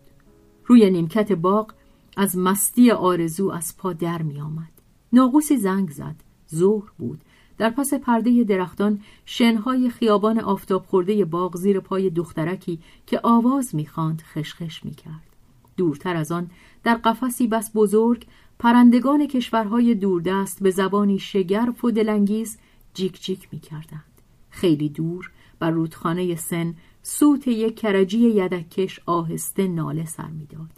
روی 0.66 0.90
نیمکت 0.90 1.32
باغ 1.32 1.74
از 2.18 2.38
مستی 2.38 2.92
آرزو 2.92 3.50
از 3.50 3.78
پا 3.78 3.94
در 3.94 4.22
می 4.22 4.42
آمد. 4.42 4.72
ناقوسی 5.14 5.58
زنگ 5.58 5.90
زد. 5.90 6.16
ظهر 6.56 6.92
بود. 6.98 7.22
در 7.58 7.70
پس 7.70 7.94
پرده 7.94 8.44
درختان 8.44 9.00
شنهای 9.26 9.90
خیابان 9.90 10.40
آفتاب 10.40 10.86
خورده 10.86 11.26
باغ 11.26 11.58
زیر 11.58 11.80
پای 11.80 12.10
دخترکی 12.10 12.80
که 13.08 13.20
آواز 13.24 13.76
می‌خواند 13.76 14.22
خشخش 14.22 14.86
می‌کرد. 14.86 15.36
دورتر 15.78 16.16
از 16.16 16.32
آن 16.32 16.50
در 16.84 16.96
قفسی 16.96 17.48
بس 17.48 17.72
بزرگ 17.76 18.26
پرندگان 18.60 19.28
کشورهای 19.28 19.96
دوردست 19.96 20.64
به 20.64 20.72
زبانی 20.72 21.20
شگرف 21.20 21.86
و 21.86 21.92
دلانگیز 21.92 22.58
جیک 22.94 23.22
جیک 23.24 23.48
می‌کردند. 23.52 24.22
خیلی 24.50 24.90
دور 24.90 25.32
بر 25.60 25.70
رودخانه 25.70 26.36
سن 26.36 26.76
سوت 27.08 27.48
یک 27.48 27.76
کرجی 27.76 28.20
یدکش 28.20 29.00
آهسته 29.06 29.68
ناله 29.68 30.06
سر 30.06 30.28
می‌داد. 30.28 30.70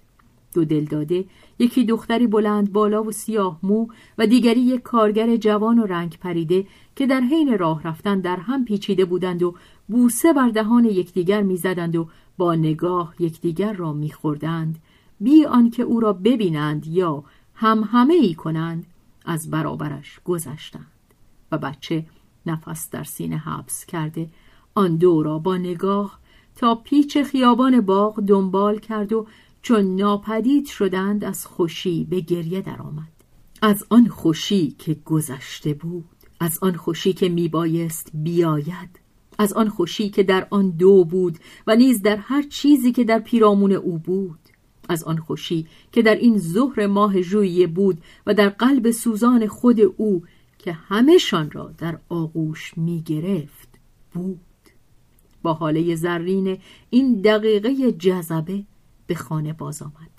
دو 0.54 0.66
دل 0.66 0.86
داده 0.86 1.26
یکی 1.60 1.86
دختری 1.86 2.28
بلند 2.28 2.74
بالا 2.74 3.04
و 3.04 3.12
سیاه 3.12 3.60
مو 3.64 3.88
و 4.18 4.28
دیگری 4.28 4.60
یک 4.60 4.82
کارگر 4.82 5.36
جوان 5.36 5.80
و 5.80 5.86
رنگ 5.86 6.18
پریده 6.18 6.68
که 6.96 7.08
در 7.08 7.22
حین 7.22 7.58
راه 7.58 7.84
رفتن 7.84 8.20
در 8.20 8.36
هم 8.36 8.66
پیچیده 8.66 9.06
بودند 9.06 9.44
و 9.44 9.56
بوسه 9.88 10.34
بر 10.34 10.50
دهان 10.50 10.86
یکدیگر 10.86 11.42
می‌زدند 11.42 11.96
و 11.96 12.08
با 12.38 12.56
نگاه 12.56 13.14
یکدیگر 13.20 13.74
را 13.74 13.94
میخوردند. 13.94 14.80
بی 15.20 15.46
آنکه 15.46 15.84
او 15.84 16.00
را 16.00 16.14
ببینند 16.14 16.88
یا 16.88 17.24
هم 17.54 17.90
همه 17.92 18.14
ای 18.14 18.34
کنند 18.34 18.86
از 19.26 19.50
برابرش 19.50 20.20
گذشتند. 20.26 20.92
و 21.52 21.58
بچه 21.58 22.06
نفس 22.46 22.90
در 22.90 23.04
سینه 23.04 23.38
حبس 23.38 23.86
کرده 23.86 24.30
آن 24.78 24.96
دو 24.96 25.24
را 25.24 25.40
با 25.40 25.58
نگاه 25.58 26.20
تا 26.56 26.76
پیچ 26.76 27.18
خیابان 27.18 27.82
باغ 27.82 28.20
دنبال 28.20 28.80
کرد 28.80 29.14
و 29.14 29.28
چون 29.62 29.96
ناپدید 29.96 30.66
شدند 30.66 31.24
از 31.24 31.46
خوشی 31.46 32.04
به 32.10 32.20
گریه 32.20 32.62
درآمد. 32.62 33.12
از 33.62 33.84
آن 33.90 34.08
خوشی 34.08 34.76
که 34.80 34.98
گذشته 35.06 35.74
بود 35.74 36.06
از 36.40 36.60
آن 36.62 36.76
خوشی 36.76 37.14
که 37.14 37.30
میبایست 37.30 38.12
بیاید 38.14 39.00
از 39.38 39.54
آن 39.54 39.70
خوشی 39.70 40.10
که 40.10 40.24
در 40.24 40.48
آن 40.50 40.70
دو 40.70 41.06
بود 41.06 41.38
و 41.68 41.76
نیز 41.76 42.02
در 42.02 42.16
هر 42.16 42.42
چیزی 42.42 42.92
که 42.92 43.04
در 43.04 43.20
پیرامون 43.20 43.72
او 43.72 43.98
بود 43.98 44.40
از 44.90 45.04
آن 45.04 45.18
خوشی 45.18 45.68
که 45.92 46.02
در 46.02 46.16
این 46.16 46.38
ظهر 46.38 46.88
ماه 46.88 47.22
ژوئیه 47.22 47.68
بود 47.68 47.98
و 48.28 48.34
در 48.34 48.50
قلب 48.50 48.92
سوزان 48.92 49.48
خود 49.48 49.80
او 49.98 50.24
که 50.58 50.74
همهشان 50.74 51.52
را 51.52 51.74
در 51.78 52.00
آغوش 52.10 52.78
می 52.78 53.02
گرفت 53.02 53.70
بود. 54.14 54.47
با 55.48 55.54
حاله 55.54 55.96
زرین 55.96 56.58
این 56.90 57.22
دقیقه 57.22 57.92
جذبه 57.92 58.64
به 59.08 59.16
خانه 59.16 59.54
باز 59.54 59.82
آمد. 59.82 60.12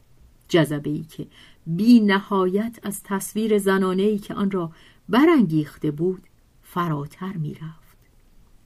جذبه 0.48 0.90
ای 0.90 1.02
که 1.02 1.26
بی 1.66 2.00
نهایت 2.00 2.78
از 2.82 3.02
تصویر 3.02 3.58
زنانه 3.58 4.02
ای 4.02 4.18
که 4.18 4.34
آن 4.34 4.50
را 4.50 4.70
برانگیخته 5.08 5.90
بود 5.90 6.22
فراتر 6.62 7.32
می 7.32 7.54
رفت 7.54 7.98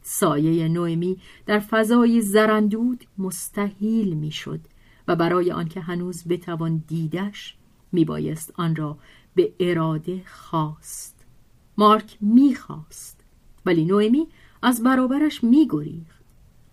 سایه 0.02 0.68
نوئمی 0.68 1.16
در 1.46 1.58
فضای 1.58 2.20
زرندود 2.20 3.04
مستحیل 3.18 4.14
می 4.14 4.30
شد 4.30 4.60
و 5.08 5.16
برای 5.16 5.52
آنکه 5.52 5.80
هنوز 5.80 6.24
بتوان 6.28 6.84
دیدش 6.86 7.56
می 7.92 8.04
بایست 8.04 8.52
آن 8.56 8.76
را 8.76 8.98
به 9.34 9.52
اراده 9.60 10.22
خواست. 10.26 11.24
مارک 11.78 12.18
می‌خواست 12.20 13.24
ولی 13.66 13.84
نوئمی 13.84 14.28
از 14.62 14.82
برابرش 14.82 15.44
میگریخت. 15.44 16.21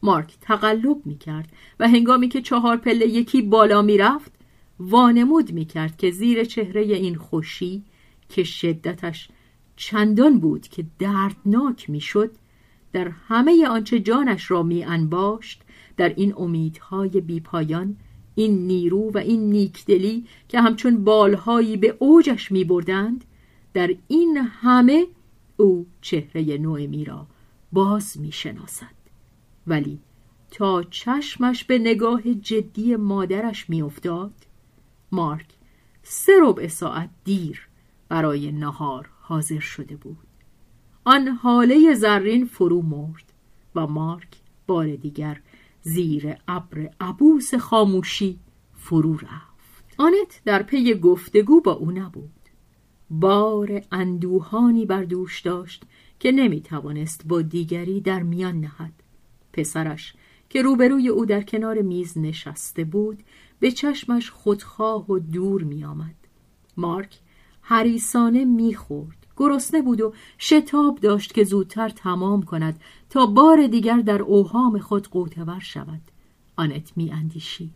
مارک 0.03 0.37
تقلب 0.41 1.05
می‌کرد 1.05 1.51
و 1.79 1.87
هنگامی 1.87 2.29
که 2.29 2.41
چهار 2.41 2.77
پله 2.77 3.07
یکی 3.07 3.41
بالا 3.41 3.81
می‌رفت 3.81 4.31
وانمود 4.79 5.51
می‌کرد 5.51 5.97
که 5.97 6.11
زیر 6.11 6.43
چهره 6.43 6.81
این 6.81 7.15
خوشی 7.15 7.83
که 8.29 8.43
شدتش 8.43 9.29
چندان 9.75 10.39
بود 10.39 10.67
که 10.67 10.85
دردناک 10.99 11.89
می‌شد 11.89 12.31
در 12.93 13.09
همه 13.27 13.67
آنچه 13.67 13.99
جانش 13.99 14.51
را 14.51 14.63
می 14.63 14.83
انباشت 14.83 15.61
در 15.97 16.09
این 16.09 16.33
امیدهای 16.37 17.21
بیپایان 17.21 17.95
این 18.35 18.67
نیرو 18.67 19.11
و 19.11 19.17
این 19.17 19.49
نیکدلی 19.49 20.25
که 20.47 20.61
همچون 20.61 21.03
بالهایی 21.03 21.77
به 21.77 21.95
اوجش 21.99 22.51
می 22.51 22.63
بردند 22.63 23.25
در 23.73 23.95
این 24.07 24.37
همه 24.37 25.07
او 25.57 25.87
چهره 26.01 26.57
نوئمی 26.57 27.05
را 27.05 27.27
باز 27.71 28.19
می 28.19 28.31
شناسد 28.31 28.98
ولی 29.69 29.99
تا 30.51 30.83
چشمش 30.83 31.63
به 31.63 31.79
نگاه 31.79 32.33
جدی 32.33 32.95
مادرش 32.95 33.69
میافتاد 33.69 34.33
مارک 35.11 35.45
سه 36.03 36.31
ربع 36.41 36.67
ساعت 36.67 37.09
دیر 37.23 37.67
برای 38.09 38.51
نهار 38.51 39.09
حاضر 39.21 39.59
شده 39.59 39.95
بود. 39.95 40.17
آن 41.05 41.27
حاله 41.27 41.93
زرین 41.93 42.45
فرو 42.45 42.81
مرد 42.81 43.33
و 43.75 43.87
مارک 43.87 44.37
بار 44.67 44.95
دیگر 44.95 45.41
زیر 45.81 46.35
ابر 46.47 46.89
عبوس 47.01 47.55
خاموشی 47.55 48.39
فرو 48.73 49.13
رفت. 49.13 49.85
آنت 49.97 50.41
در 50.45 50.63
پی 50.63 50.93
گفتگو 50.93 51.61
با 51.61 51.71
او 51.71 51.91
نبود. 51.91 52.29
بار 53.09 53.81
اندوهانی 53.91 54.85
بر 54.85 55.03
دوش 55.03 55.41
داشت 55.41 55.83
که 56.19 56.31
نمی 56.31 56.61
توانست 56.61 57.27
با 57.27 57.41
دیگری 57.41 58.01
در 58.01 58.23
میان 58.23 58.59
نهد. 58.59 58.93
پسرش 59.59 60.13
که 60.49 60.61
روبروی 60.61 61.09
او 61.09 61.25
در 61.25 61.41
کنار 61.41 61.81
میز 61.81 62.17
نشسته 62.17 62.83
بود 62.83 63.23
به 63.59 63.71
چشمش 63.71 64.29
خودخواه 64.29 65.11
و 65.11 65.19
دور 65.19 65.63
می 65.63 65.83
آمد. 65.83 66.15
مارک 66.77 67.19
حریسانه 67.61 68.45
می‌خورد. 68.45 69.17
گرسنه 69.37 69.81
بود 69.81 70.01
و 70.01 70.13
شتاب 70.37 70.99
داشت 70.99 71.33
که 71.33 71.43
زودتر 71.43 71.89
تمام 71.89 72.43
کند 72.43 72.79
تا 73.09 73.25
بار 73.25 73.67
دیگر 73.67 73.97
در 73.97 74.21
اوهام 74.21 74.79
خود 74.79 75.07
قوتور 75.07 75.59
شود. 75.59 76.01
آنت 76.55 76.91
می 76.95 77.11
اندیشید 77.11 77.75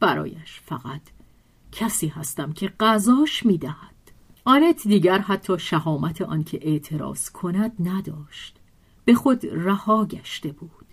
برایش 0.00 0.60
فقط 0.64 1.00
کسی 1.72 2.08
هستم 2.08 2.52
که 2.52 2.72
غذاش 2.80 3.46
می 3.46 3.58
دهد 3.58 3.92
آنت 4.44 4.88
دیگر 4.88 5.18
حتی 5.18 5.58
شهامت 5.58 6.22
آنکه 6.22 6.58
اعتراض 6.62 7.30
کند 7.30 7.72
نداشت. 7.88 8.61
به 9.04 9.14
خود 9.14 9.46
رها 9.46 10.04
گشته 10.04 10.52
بود. 10.52 10.86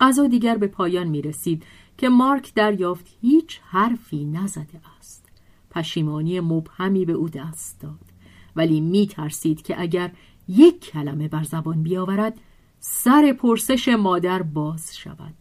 غذا 0.00 0.26
دیگر 0.26 0.56
به 0.56 0.66
پایان 0.66 1.06
می 1.06 1.22
رسید 1.22 1.64
که 1.98 2.08
مارک 2.08 2.54
دریافت 2.54 3.06
هیچ 3.20 3.60
حرفی 3.64 4.24
نزده 4.24 4.80
است. 4.98 5.28
پشیمانی 5.70 6.40
مبهمی 6.40 7.04
به 7.04 7.12
او 7.12 7.28
دست 7.28 7.80
داد. 7.80 8.12
ولی 8.56 8.80
می 8.80 9.06
ترسید 9.06 9.62
که 9.62 9.80
اگر 9.80 10.12
یک 10.48 10.80
کلمه 10.80 11.28
بر 11.28 11.42
زبان 11.42 11.82
بیاورد 11.82 12.40
سر 12.80 13.32
پرسش 13.32 13.88
مادر 13.88 14.42
باز 14.42 14.96
شود. 14.96 15.34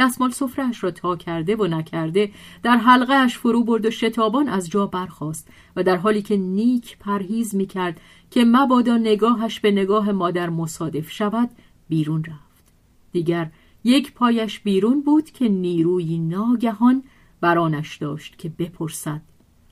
دستمال 0.00 0.30
سفرهش 0.30 0.84
را 0.84 0.90
تا 0.90 1.16
کرده 1.16 1.56
و 1.56 1.66
نکرده 1.66 2.30
در 2.62 2.76
حلقهش 2.76 3.38
فرو 3.38 3.64
برد 3.64 3.86
و 3.86 3.90
شتابان 3.90 4.48
از 4.48 4.70
جا 4.70 4.86
برخاست 4.86 5.48
و 5.76 5.82
در 5.82 5.96
حالی 5.96 6.22
که 6.22 6.36
نیک 6.36 6.98
پرهیز 6.98 7.54
می 7.54 7.66
کرد 7.66 8.00
که 8.30 8.44
مبادا 8.44 8.96
نگاهش 8.96 9.60
به 9.60 9.70
نگاه 9.70 10.12
مادر 10.12 10.50
مصادف 10.50 11.10
شود 11.10 11.50
بیرون 11.88 12.24
رفت. 12.24 12.72
دیگر 13.12 13.50
یک 13.84 14.12
پایش 14.12 14.60
بیرون 14.60 15.02
بود 15.02 15.30
که 15.30 15.48
نیروی 15.48 16.18
ناگهان 16.18 17.02
برانش 17.40 17.96
داشت 17.96 18.38
که 18.38 18.48
بپرسد. 18.48 19.20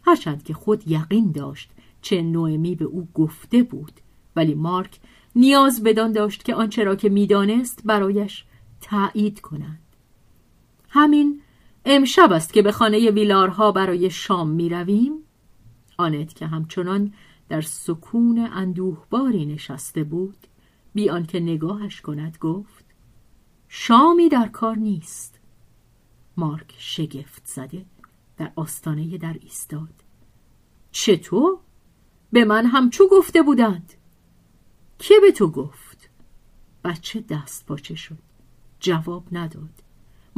هرچند 0.04 0.42
که 0.42 0.54
خود 0.54 0.88
یقین 0.88 1.32
داشت 1.32 1.70
چه 2.02 2.22
نوئمی 2.22 2.74
به 2.74 2.84
او 2.84 3.08
گفته 3.14 3.62
بود 3.62 3.92
ولی 4.36 4.54
مارک 4.54 4.98
نیاز 5.36 5.82
بدان 5.82 6.12
داشت 6.12 6.44
که 6.44 6.54
آنچه 6.54 6.84
را 6.84 6.96
که 6.96 7.08
می‌دانست 7.08 7.82
برایش 7.84 8.44
تایید 8.80 9.40
کند. 9.40 9.87
همین 10.88 11.42
امشب 11.84 12.32
است 12.32 12.52
که 12.52 12.62
به 12.62 12.72
خانه 12.72 13.10
ویلارها 13.10 13.72
برای 13.72 14.10
شام 14.10 14.48
می 14.48 14.68
رویم؟ 14.68 15.12
آنت 15.98 16.34
که 16.34 16.46
همچنان 16.46 17.12
در 17.48 17.60
سکون 17.60 18.48
اندوهباری 18.52 19.46
نشسته 19.46 20.04
بود 20.04 20.46
بی 20.94 21.10
آنکه 21.10 21.40
نگاهش 21.40 22.00
کند 22.00 22.38
گفت 22.40 22.84
شامی 23.68 24.28
در 24.28 24.48
کار 24.48 24.76
نیست 24.76 25.40
مارک 26.36 26.74
شگفت 26.78 27.46
زده 27.46 27.84
در 28.36 28.52
آستانه 28.56 29.18
در 29.18 29.36
ایستاد 29.40 30.04
چطور؟ 30.90 31.58
به 32.32 32.44
من 32.44 32.66
همچو 32.66 33.08
گفته 33.12 33.42
بودند 33.42 33.94
که 34.98 35.14
به 35.22 35.32
تو 35.32 35.48
گفت؟ 35.50 36.10
بچه 36.84 37.20
دست 37.20 37.66
پاچه 37.66 37.94
شد 37.94 38.18
جواب 38.80 39.24
نداد 39.32 39.82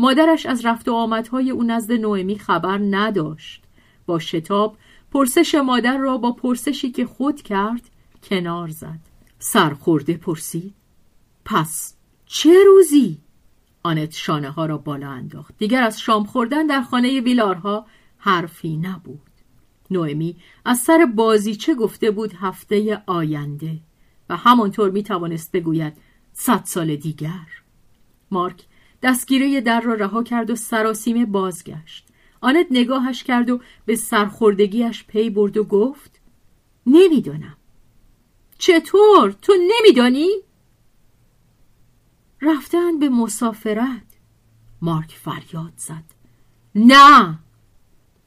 مادرش 0.00 0.46
از 0.46 0.66
رفت 0.66 0.88
و 0.88 0.94
آمدهای 0.94 1.50
او 1.50 1.62
نزد 1.62 1.92
نوئمی 1.92 2.38
خبر 2.38 2.78
نداشت. 2.90 3.62
با 4.06 4.18
شتاب 4.18 4.76
پرسش 5.12 5.54
مادر 5.54 5.98
را 5.98 6.18
با 6.18 6.32
پرسشی 6.32 6.90
که 6.90 7.06
خود 7.06 7.42
کرد 7.42 7.90
کنار 8.22 8.68
زد. 8.68 8.98
سرخورده 9.38 10.16
پرسید. 10.16 10.74
پس 11.44 11.94
چه 12.26 12.50
روزی؟ 12.66 13.18
آنت 13.82 14.12
شانه 14.12 14.50
ها 14.50 14.66
را 14.66 14.78
بالا 14.78 15.10
انداخت. 15.10 15.54
دیگر 15.58 15.82
از 15.82 16.00
شام 16.00 16.24
خوردن 16.24 16.66
در 16.66 16.82
خانه 16.82 17.20
ویلارها 17.20 17.86
حرفی 18.18 18.76
نبود. 18.76 19.20
نوئمی 19.90 20.36
از 20.64 20.78
سر 20.78 21.06
بازیچه 21.14 21.74
گفته 21.74 22.10
بود 22.10 22.32
هفته 22.40 23.02
آینده 23.06 23.78
و 24.28 24.36
همانطور 24.36 24.90
می 24.90 25.02
توانست 25.02 25.52
بگوید 25.52 25.92
صد 26.32 26.64
سال 26.64 26.96
دیگر. 26.96 27.46
مارک 28.30 28.66
دستگیره 29.02 29.60
در 29.60 29.80
را 29.80 29.94
رها 29.94 30.22
کرد 30.22 30.50
و 30.50 30.56
سراسیمه 30.56 31.26
بازگشت. 31.26 32.06
آنت 32.40 32.66
نگاهش 32.70 33.22
کرد 33.22 33.50
و 33.50 33.60
به 33.86 33.96
سرخوردگیش 33.96 35.04
پی 35.04 35.30
برد 35.30 35.56
و 35.56 35.64
گفت 35.64 36.20
نمی‌دانم. 36.86 37.56
چطور؟ 38.58 39.30
تو 39.42 39.52
نمیدانی؟ 39.60 40.28
رفتن 42.42 42.98
به 42.98 43.08
مسافرت. 43.08 44.06
مارک 44.82 45.12
فریاد 45.12 45.72
زد. 45.76 46.04
نه! 46.74 47.38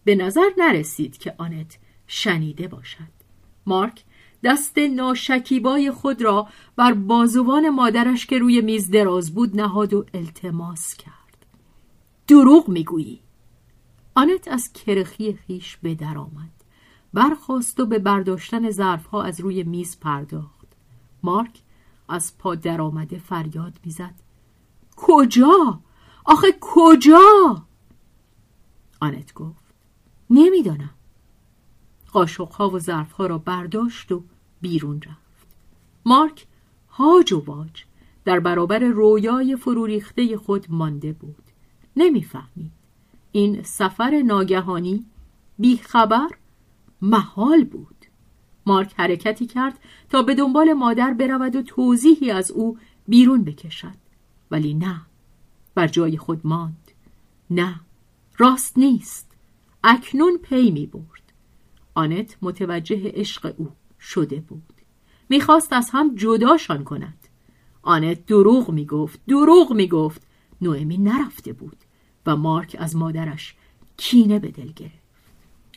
به 0.04 0.16
نظر 0.16 0.50
نرسید 0.58 1.18
که 1.18 1.36
آنت 1.38 1.78
شنیده 2.08 2.68
باشد. 2.68 3.14
مارک 3.66 4.04
دست 4.44 4.78
ناشکیبای 4.78 5.92
خود 5.92 6.22
را 6.22 6.48
بر 6.76 6.94
بازوان 6.94 7.70
مادرش 7.70 8.26
که 8.26 8.40
روی 8.40 8.62
میز 8.62 8.92
دراز 8.92 9.34
بود 9.34 9.62
نهاد 9.62 9.94
و 9.94 10.06
التماس 10.14 10.96
کرد. 10.96 11.46
دروغ 12.28 12.70
می‌گویی. 12.70 13.20
آنت 14.16 14.48
از 14.48 14.74
کرخی 14.74 15.34
خیش 15.34 15.78
به 15.78 15.96
در 15.96 16.18
آمد. 16.18 16.52
برخواست 17.14 17.80
و 17.80 17.86
به 17.86 18.00
برداشتن 18.00 18.72
ظرفها 18.72 19.24
از 19.24 19.40
روی 19.40 19.64
میز 19.64 20.00
پرداخت. 20.00 20.68
مارک 21.24 21.62
از 22.10 22.38
پا 22.38 22.56
درآمده 22.56 23.20
فریاد 23.20 23.80
می‌زد. 23.86 24.16
کجا؟ 24.96 25.80
آخه 26.26 26.48
کجا؟ 26.62 27.66
آنت 29.00 29.34
گفت. 29.34 29.74
نمی‌دانم. 30.30 30.94
قاشقها 32.12 32.70
و 32.70 32.80
ظرفها 32.80 33.26
را 33.26 33.38
برداشت 33.38 34.12
و 34.12 34.24
بیرون 34.64 35.02
رفت. 35.02 35.48
مارک 36.06 36.46
هاج 36.90 37.34
و 37.34 37.44
واج 37.46 37.84
در 38.26 38.40
برابر 38.40 38.80
رویای 38.80 39.56
فروریخته 39.56 40.38
خود 40.38 40.66
مانده 40.70 41.14
بود. 41.14 41.44
نمی‌فهمید. 41.96 42.72
این 43.32 43.64
سفر 43.64 44.22
ناگهانی 44.26 45.06
بیخبر 45.60 46.30
محال 47.02 47.64
بود. 47.64 48.06
مارک 48.66 48.94
حرکتی 48.98 49.46
کرد 49.46 49.80
تا 50.10 50.22
به 50.22 50.36
دنبال 50.36 50.74
مادر 50.74 51.14
برود 51.14 51.56
و 51.56 51.62
توضیحی 51.62 52.32
از 52.32 52.52
او 52.52 52.78
بیرون 53.08 53.44
بکشد. 53.44 53.98
ولی 54.52 54.74
نه 54.74 55.02
بر 55.76 55.88
جای 55.88 56.18
خود 56.18 56.42
ماند. 56.44 56.92
نه 57.50 57.80
راست 58.38 58.78
نیست. 58.78 59.32
اکنون 59.84 60.38
پی 60.38 60.72
می 60.72 60.86
برد 60.86 61.34
آنت 61.94 62.38
متوجه 62.42 63.12
عشق 63.16 63.54
او 63.58 63.72
شده 64.04 64.40
بود. 64.40 64.74
می‌خواست 65.30 65.74
از 65.74 65.90
هم 65.90 66.16
جداشان 66.16 66.84
کند. 66.84 67.28
آنت 67.82 68.26
دروغ 68.26 68.72
می‌گفت 68.72 69.20
دروغ 69.28 69.74
می‌گفت. 69.74 70.22
نوئمی 70.62 70.98
نرفته 70.98 71.54
بود 71.54 71.78
و 72.26 72.36
مارک 72.36 72.76
از 72.80 72.96
مادرش 72.96 73.56
کینه 73.98 74.40
به 74.40 74.52
دل 74.52 74.72
گرفت. 74.72 75.04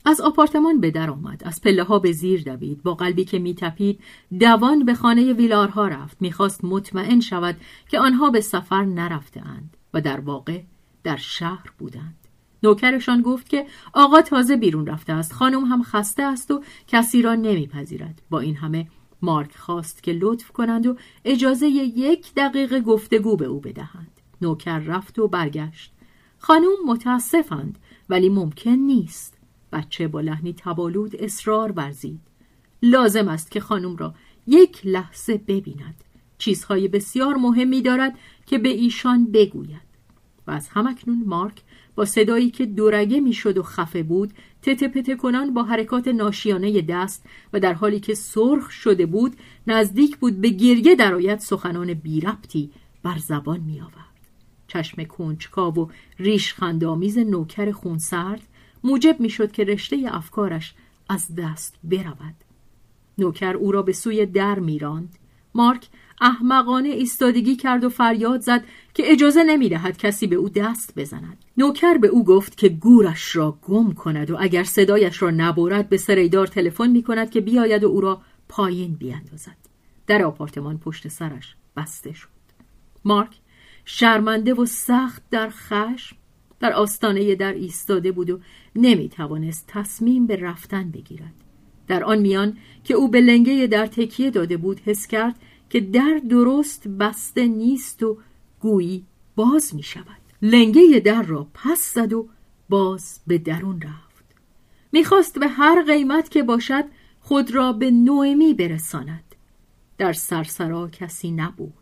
از 0.05 0.21
آپارتمان 0.21 0.81
به 0.81 0.91
در 0.91 1.11
آمد 1.11 1.43
از 1.45 1.61
پله 1.61 1.83
ها 1.85 1.99
به 1.99 2.13
زیر 2.13 2.43
دوید 2.43 2.83
با 2.83 2.95
قلبی 2.95 3.25
که 3.25 3.39
میتپید 3.39 4.01
دوان 4.41 4.85
به 4.85 4.95
خانه 4.95 5.33
ویلارها 5.33 5.89
رفت. 5.89 6.17
می‌خواست 6.21 6.65
مطمئن 6.65 7.21
شود 7.21 7.57
که 7.89 7.99
آنها 7.99 8.31
به 8.31 8.41
سفر 8.41 8.85
نرفته 8.85 9.47
اند 9.47 9.77
و 9.95 10.01
در 10.01 10.21
واقع 10.21 10.63
در 11.03 11.17
شهر 11.17 11.73
بودند. 11.79 12.26
نوکرشان 12.63 13.23
گفت 13.23 13.49
که 13.49 13.67
آقا 13.93 14.23
تازه 14.23 14.57
بیرون 14.57 14.87
رفته 14.87 15.13
است 15.13 15.33
خانم 15.33 15.65
هم 15.65 15.83
خسته 15.83 16.23
است 16.23 16.51
و 16.51 16.63
کسی 16.87 17.23
را 17.23 17.35
نمیپذیرد. 17.35 18.23
با 18.31 18.41
این 18.41 18.57
همه 18.57 18.89
مارک 19.23 19.57
خواست 19.57 20.03
که 20.03 20.13
لطف 20.13 20.51
کنند 20.51 20.87
و 20.87 20.97
اجازه 21.25 21.67
یک 21.67 22.35
دقیقه 22.37 22.81
گفتگو 22.81 23.37
به 23.37 23.45
او 23.45 23.61
بدهند. 23.61 24.11
نوکر 24.43 24.79
رفت 24.79 25.19
و 25.19 25.29
برگشت. 25.29 25.93
خانم 26.39 26.69
متاسفند 26.87 27.79
ولی 28.09 28.29
ممکن 28.29 28.71
نیست. 28.71 29.39
بچه 29.73 30.09
با 30.09 30.21
لحنی 30.21 30.55
تبالود 30.59 31.17
اصرار 31.17 31.73
ورزید. 31.73 32.21
لازم 32.83 33.29
است 33.29 33.51
که 33.51 33.61
خانم 33.61 33.97
را 33.97 34.15
یک 34.47 34.87
لحظه 34.87 35.39
ببیند. 35.39 36.05
چیزهای 36.39 36.89
بسیار 36.89 37.35
مهمی 37.35 37.83
دارد 37.83 38.19
که 38.47 38.59
به 38.59 38.69
ایشان 38.69 39.33
بگوید. 39.33 39.86
و 40.47 40.51
از 40.51 40.69
همکنون 40.69 41.25
مارک 41.27 41.63
با 41.95 42.05
صدایی 42.05 42.51
که 42.51 42.67
دورگه 42.67 43.21
می‌شد 43.21 43.59
و 43.59 43.63
خفه 43.63 44.03
بود 44.03 44.33
تته 44.63 44.89
پته 44.89 45.17
کنان 45.17 45.55
با 45.55 45.63
حرکات 45.63 46.09
ناشیانه 46.09 46.83
دست 46.83 47.25
و 47.53 47.61
در 47.61 47.73
حالی 47.73 48.01
که 48.01 48.15
سرخ 48.15 48.71
شده 48.71 49.07
بود 49.07 49.37
نزدیک 49.67 50.17
بود 50.17 50.41
به 50.41 50.49
گریه 50.49 50.95
درآید 50.95 51.39
سخنان 51.39 51.95
بی 51.95 52.21
ربطی 52.21 52.71
بر 53.03 53.19
زبان 53.19 53.61
می 53.61 53.81
آورد. 53.81 54.17
چشم 54.69 55.05
کنجکاو 55.05 55.75
و 55.75 55.89
ریش 56.19 56.55
خندامیز 56.55 57.19
نوکر 57.19 57.73
خونسرد 57.73 58.43
موجب 58.85 59.17
می‌شد 59.21 59.53
که 59.53 59.65
رشته 59.65 59.97
افکارش 60.07 60.75
از 61.09 61.35
دست 61.35 61.79
برود 61.85 62.35
نوکر 63.19 63.57
او 63.57 63.73
را 63.73 63.83
به 63.83 63.93
سوی 63.93 64.27
در 64.27 64.59
میراند 64.59 65.15
مارک 65.55 65.89
احمقانه 66.21 66.89
ایستادگی 66.89 67.57
کرد 67.57 67.85
و 67.85 67.89
فریاد 67.89 68.41
زد 68.41 68.65
که 68.95 69.13
اجازه 69.13 69.45
نمی‌دهد 69.45 69.99
کسی 69.99 70.27
به 70.27 70.37
او 70.37 70.49
دست 70.49 70.93
بزند. 70.97 71.45
نوکر 71.57 71.99
به 71.99 72.09
او 72.09 72.25
گفت 72.25 72.57
که 72.57 72.69
گورش 72.69 73.37
را 73.37 73.59
گم 73.63 73.93
کند 73.93 74.31
و 74.31 74.37
اگر 74.41 74.65
صدایش 74.65 75.23
را 75.23 75.31
نبرد 75.31 75.89
به 75.89 75.97
سریدار 75.97 76.47
تلفن 76.47 76.91
می 76.91 77.03
کند 77.03 77.31
که 77.31 77.41
بیاید 77.41 77.85
و 77.85 77.89
او 77.89 78.01
را 78.01 78.21
پایین 78.49 78.95
بیاندازد 78.95 79.57
در 80.07 80.23
آپارتمان 80.23 80.79
پشت 80.79 81.09
سرش 81.09 81.55
بسته 81.77 82.13
شد. 82.13 82.29
مارک 83.05 83.37
شرمنده 83.85 84.55
و 84.55 84.65
سخت 84.65 85.23
در 85.31 85.51
خشم 85.51 86.17
در 86.61 86.73
آستانه 86.73 87.35
در 87.35 87.53
ایستاده 87.53 88.13
بود 88.13 88.31
و 88.31 88.41
نمی 88.77 89.09
توانست 89.09 89.65
تصمیم 89.69 90.27
به 90.27 90.37
رفتن 90.37 90.91
بگیرد. 90.91 91.35
در 91.89 92.05
آن 92.05 92.19
میان 92.19 92.57
که 92.85 92.95
او 92.95 93.09
به 93.09 93.21
لنگه 93.21 93.67
در 93.67 93.87
تکیه 93.87 94.31
داده 94.31 94.57
بود 94.57 94.81
حس 94.85 95.07
کرد 95.07 95.35
که 95.71 95.81
در 95.81 96.21
درست 96.31 96.89
بسته 96.89 97.47
نیست 97.47 98.03
و 98.03 98.19
گویی 98.61 99.05
باز 99.37 99.75
می 99.75 99.83
شود. 99.83 100.21
لنگه 100.43 101.01
در 101.01 101.23
را 101.23 101.47
پس 101.55 101.95
زد 101.95 102.13
و 102.13 102.29
باز 102.69 103.21
به 103.27 103.39
درون 103.39 103.81
رفت. 103.81 104.25
می‌خواست 104.93 105.39
به 105.39 105.49
هر 105.49 105.83
قیمت 105.83 106.31
که 106.31 106.43
باشد 106.43 106.85
خود 107.21 107.51
را 107.55 107.73
به 107.73 107.91
نوئمی 107.91 108.55
برساند. 108.55 109.35
در 109.99 110.13
سرسرا 110.13 110.89
کسی 110.89 111.31
نبود. 111.31 111.73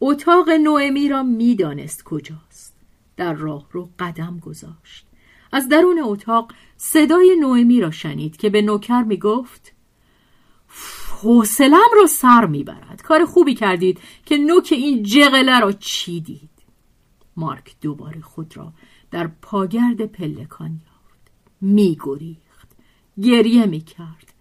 اتاق 0.00 0.50
نوئمی 0.50 1.08
را 1.08 1.22
می‌دانست 1.22 2.04
کجاست. 2.04 2.74
در 3.16 3.32
راه 3.32 3.66
رو 3.72 3.88
قدم 3.98 4.38
گذاشت. 4.38 5.06
از 5.52 5.68
درون 5.68 6.00
اتاق 6.02 6.52
صدای 6.76 7.36
نوئمی 7.40 7.80
را 7.80 7.90
شنید 7.90 8.36
که 8.36 8.50
به 8.50 8.62
نوکر 8.62 9.02
می‌گفت 9.02 9.73
حوصلم 11.22 11.90
رو 11.94 12.06
سر 12.06 12.46
می‌برد. 12.46 13.02
کار 13.02 13.24
خوبی 13.24 13.54
کردید 13.54 14.00
که 14.26 14.36
نوک 14.36 14.68
این 14.72 15.02
جغله 15.02 15.60
را 15.60 15.72
چیدید. 15.72 16.50
مارک 17.36 17.76
دوباره 17.80 18.20
خود 18.20 18.56
را 18.56 18.72
در 19.10 19.26
پاگرد 19.42 20.06
پلکان 20.06 20.70
یافت. 20.70 21.30
میگریخت. 21.60 22.68
گریه 23.22 23.66
می‌کرد. 23.66 24.34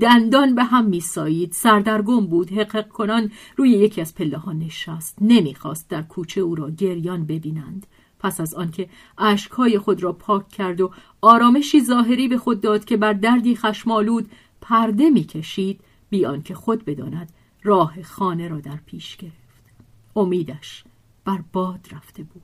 دندان 0.00 0.54
به 0.54 0.64
هم 0.64 0.84
میسایید. 0.84 1.52
سردرگم 1.52 2.26
بود. 2.26 2.52
حقق 2.52 2.88
کنان 2.88 3.30
روی 3.56 3.70
یکی 3.70 4.00
از 4.00 4.14
پله 4.14 4.38
ها 4.38 4.52
نشست. 4.52 5.18
نمی‌خواست 5.20 5.90
در 5.90 6.02
کوچه 6.02 6.40
او 6.40 6.54
را 6.54 6.70
گریان 6.70 7.26
ببینند. 7.26 7.86
پس 8.20 8.40
از 8.40 8.54
آنکه 8.54 8.88
اشکهای 9.18 9.78
خود 9.78 10.02
را 10.02 10.12
پاک 10.12 10.48
کرد 10.48 10.80
و 10.80 10.90
آرامشی 11.20 11.80
ظاهری 11.80 12.28
به 12.28 12.38
خود 12.38 12.60
داد 12.60 12.84
که 12.84 12.96
بر 12.96 13.12
دردی 13.12 13.56
خشمالود 13.56 14.30
پرده 14.60 15.10
می‌کشید 15.10 15.80
بیان 16.10 16.42
که 16.42 16.54
خود 16.54 16.84
بداند 16.84 17.32
راه 17.62 18.02
خانه 18.02 18.48
را 18.48 18.60
در 18.60 18.76
پیش 18.86 19.16
گرفت. 19.16 19.64
امیدش 20.16 20.84
بر 21.24 21.44
باد 21.52 21.88
رفته 21.90 22.22
بود. 22.22 22.42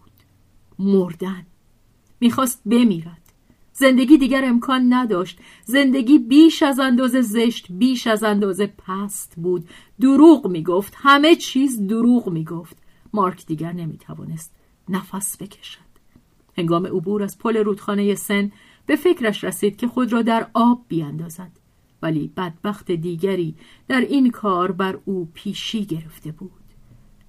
مردن. 0.78 1.46
می‌خواست 2.20 2.62
بمیرد. 2.66 3.32
زندگی 3.72 4.18
دیگر 4.18 4.44
امکان 4.44 4.92
نداشت. 4.92 5.38
زندگی 5.64 6.18
بیش 6.18 6.62
از 6.62 6.78
اندازه 6.78 7.22
زشت 7.22 7.66
بیش 7.72 8.06
از 8.06 8.24
اندازه 8.24 8.66
پست 8.66 9.34
بود. 9.36 9.68
دروغ 10.00 10.46
می‌گفت. 10.46 10.94
همه 10.96 11.36
چیز 11.36 11.86
دروغ 11.86 12.28
می‌گفت. 12.28 12.76
مارک 13.12 13.46
دیگر 13.46 13.72
نمی‌توانست 13.72 14.54
نفس 14.88 15.42
بکشد. 15.42 15.80
هنگام 16.58 16.86
عبور 16.86 17.22
از 17.22 17.38
پل 17.38 17.56
رودخانه 17.56 18.14
سن 18.14 18.52
به 18.86 18.96
فکرش 18.96 19.44
رسید 19.44 19.76
که 19.76 19.88
خود 19.88 20.12
را 20.12 20.22
در 20.22 20.50
آب 20.54 20.84
بیاندازد. 20.88 21.63
ولی 22.04 22.32
بدبخت 22.36 22.90
دیگری 22.90 23.54
در 23.88 24.00
این 24.00 24.30
کار 24.30 24.72
بر 24.72 24.98
او 25.04 25.30
پیشی 25.34 25.84
گرفته 25.84 26.32
بود. 26.32 26.50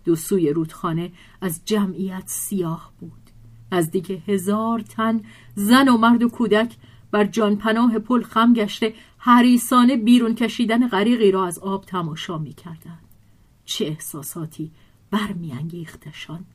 دو 0.03 0.15
سوی 0.15 0.49
رودخانه 0.49 1.11
از 1.41 1.61
جمعیت 1.65 2.23
سیاه 2.25 2.91
بود. 2.99 3.11
نزدیک 3.71 4.21
هزار 4.27 4.79
تن 4.79 5.21
زن 5.55 5.87
و 5.87 5.97
مرد 5.97 6.23
و 6.23 6.29
کودک 6.29 6.75
بر 7.11 7.25
جانپناه 7.25 7.99
پل 7.99 8.21
خم 8.21 8.53
گشته 8.53 8.93
حریسانه 9.17 9.97
بیرون 9.97 10.35
کشیدن 10.35 10.87
غریقی 10.87 11.31
را 11.31 11.45
از 11.45 11.59
آب 11.59 11.85
تماشا 11.85 12.37
می 12.37 12.53
کردن. 12.53 12.99
چه 13.65 13.85
احساساتی 13.85 14.71
برمیانگیختشان! 15.11 16.45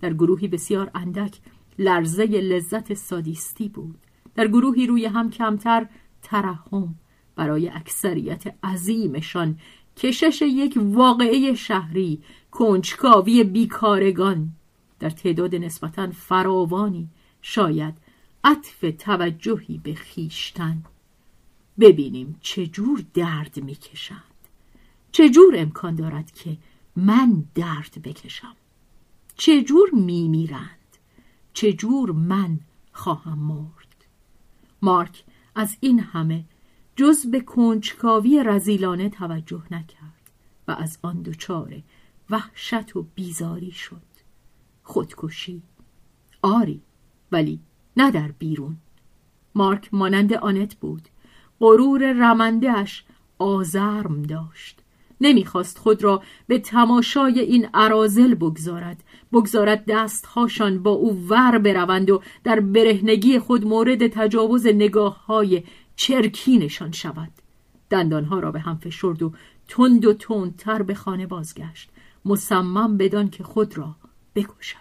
در 0.00 0.14
گروهی 0.14 0.48
بسیار 0.48 0.90
اندک 0.94 1.38
لرزه 1.78 2.24
لذت 2.26 2.94
سادیستی 2.94 3.68
بود. 3.68 3.98
در 4.34 4.48
گروهی 4.48 4.86
روی 4.86 5.06
هم 5.06 5.30
کمتر 5.30 5.86
ترحم 6.22 6.94
برای 7.36 7.68
اکثریت 7.68 8.64
عظیمشان 8.64 9.58
کشش 9.96 10.42
یک 10.42 10.78
واقعه 10.82 11.54
شهری 11.54 12.22
کنجکاوی 12.50 13.44
بیکارگان. 13.44 14.52
در 15.00 15.10
تعداد 15.10 15.54
نسبتا 15.54 16.10
فراوانی 16.10 17.08
شاید 17.42 17.94
عطف 18.44 18.84
توجهی 18.98 19.78
به 19.78 19.94
خیشتن. 19.94 20.82
ببینیم 21.80 22.36
چجور 22.40 23.04
درد 23.14 23.62
می‌کشند 23.62 24.34
چجور 25.12 25.54
امکان 25.56 25.94
دارد 25.94 26.32
که 26.32 26.56
من 26.96 27.44
درد 27.54 28.02
بکشم. 28.04 28.56
چجور 29.36 29.90
میمیرند. 29.92 30.78
چجور 31.52 32.12
من 32.12 32.58
خواهم 32.92 33.38
مرد. 33.38 34.04
مارک 34.82 35.24
از 35.54 35.76
این 35.80 36.00
همه 36.00 36.44
جز 36.96 37.26
به 37.26 37.40
کنجکاوی 37.40 38.42
رزیلانه 38.46 39.08
توجه 39.08 39.62
نکرد 39.70 40.30
و 40.68 40.72
از 40.72 40.98
آن 41.02 41.22
دچار 41.22 41.82
وحشت 42.30 42.96
و 42.96 43.06
بیزاری 43.14 43.70
شد. 43.70 44.02
خودکشی. 44.82 45.62
آری 46.42 46.82
ولی 47.32 47.60
نه 47.96 48.10
در 48.10 48.32
بیرون. 48.38 48.76
مارک 49.54 49.88
مانند 49.94 50.32
آنت 50.34 50.74
بود. 50.74 51.08
غرور 51.60 52.12
رمندهش 52.12 53.04
آزرم 53.38 54.22
داشت. 54.22 54.80
نمی‌خواست 55.20 55.78
خود 55.78 56.04
را 56.04 56.22
به 56.46 56.58
تماشای 56.58 57.40
این 57.40 57.68
عرازل 57.74 58.34
بگذارد. 58.34 59.04
بگذارد 59.32 59.84
دستهاشان 59.88 60.82
با 60.82 60.90
او 60.90 61.26
ور 61.28 61.58
بروند 61.58 62.10
و 62.10 62.22
در 62.44 62.60
برهنگی 62.60 63.38
خود 63.38 63.66
مورد 63.66 64.06
تجاوز 64.06 64.66
نگاه 64.66 65.26
های 65.26 65.62
چرکینشان 65.96 66.92
شود. 66.92 67.30
دندانها 67.90 68.38
را 68.38 68.52
به 68.52 68.60
هم 68.60 68.76
فشرد 68.76 69.22
و 69.22 69.32
تند 69.68 70.04
و 70.04 70.14
تندتر 70.14 70.82
به 70.82 70.94
خانه 70.94 71.26
بازگشت. 71.26 71.90
مصمم 72.24 72.96
بدان 72.96 73.30
که 73.30 73.44
خود 73.44 73.78
را 73.78 73.96
بکشد. 74.34 74.78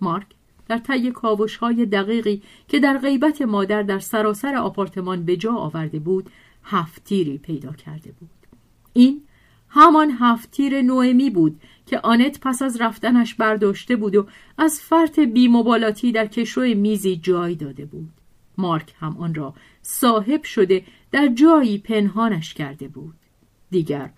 مارک 0.00 0.26
در 0.68 0.78
طی 0.78 1.10
کاوش 1.10 1.56
های 1.56 1.86
دقیقی 1.86 2.42
که 2.68 2.80
در 2.80 2.98
غیبت 2.98 3.42
مادر 3.42 3.82
در 3.82 3.98
سراسر 3.98 4.56
آپارتمان 4.56 5.24
به 5.24 5.36
جا 5.36 5.52
آورده 5.52 5.98
بود 5.98 6.30
هفتیری 6.64 7.38
پیدا 7.38 7.72
کرده 7.72 8.12
بود. 8.12 8.30
این 8.92 9.22
همان 9.68 10.10
هفتیر 10.10 10.82
نوئمی 10.82 11.30
بود 11.30 11.60
که 11.86 12.00
آنت 12.00 12.40
پس 12.40 12.62
از 12.62 12.80
رفتنش 12.80 13.34
برداشته 13.34 13.96
بود 13.96 14.16
و 14.16 14.26
از 14.58 14.80
فرط 14.80 15.18
بیمبالاتی 15.18 16.12
در 16.12 16.26
کشوی 16.26 16.74
میزی 16.74 17.16
جای 17.16 17.54
داده 17.54 17.84
بود. 17.84 18.10
مارک 18.62 18.94
هم 19.00 19.16
آن 19.16 19.34
را 19.34 19.54
صاحب 19.82 20.44
شده 20.44 20.84
در 21.12 21.26
جایی 21.26 21.78
پنهانش 21.78 22.54
کرده 22.54 22.88
بود. 22.88 23.14
دیگر 23.70 24.10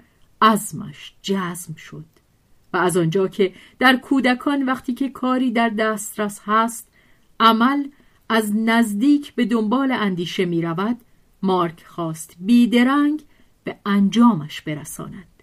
عزمش 0.42 1.14
جزم 1.22 1.74
شد 1.74 2.04
و 2.72 2.76
از 2.76 2.96
آنجا 2.96 3.28
که 3.28 3.54
در 3.78 3.96
کودکان 3.96 4.62
وقتی 4.62 4.94
که 4.94 5.08
کاری 5.08 5.50
در 5.50 5.68
دسترس 5.68 6.40
هست 6.44 6.88
عمل 7.40 7.88
از 8.28 8.52
نزدیک 8.56 9.34
به 9.34 9.44
دنبال 9.44 9.92
اندیشه 9.92 10.44
می 10.44 10.62
رود 10.62 10.96
مارک 11.42 11.84
خواست 11.86 12.36
بیدرنگ 12.40 13.24
به 13.64 13.76
انجامش 13.86 14.60
برساند. 14.60 15.42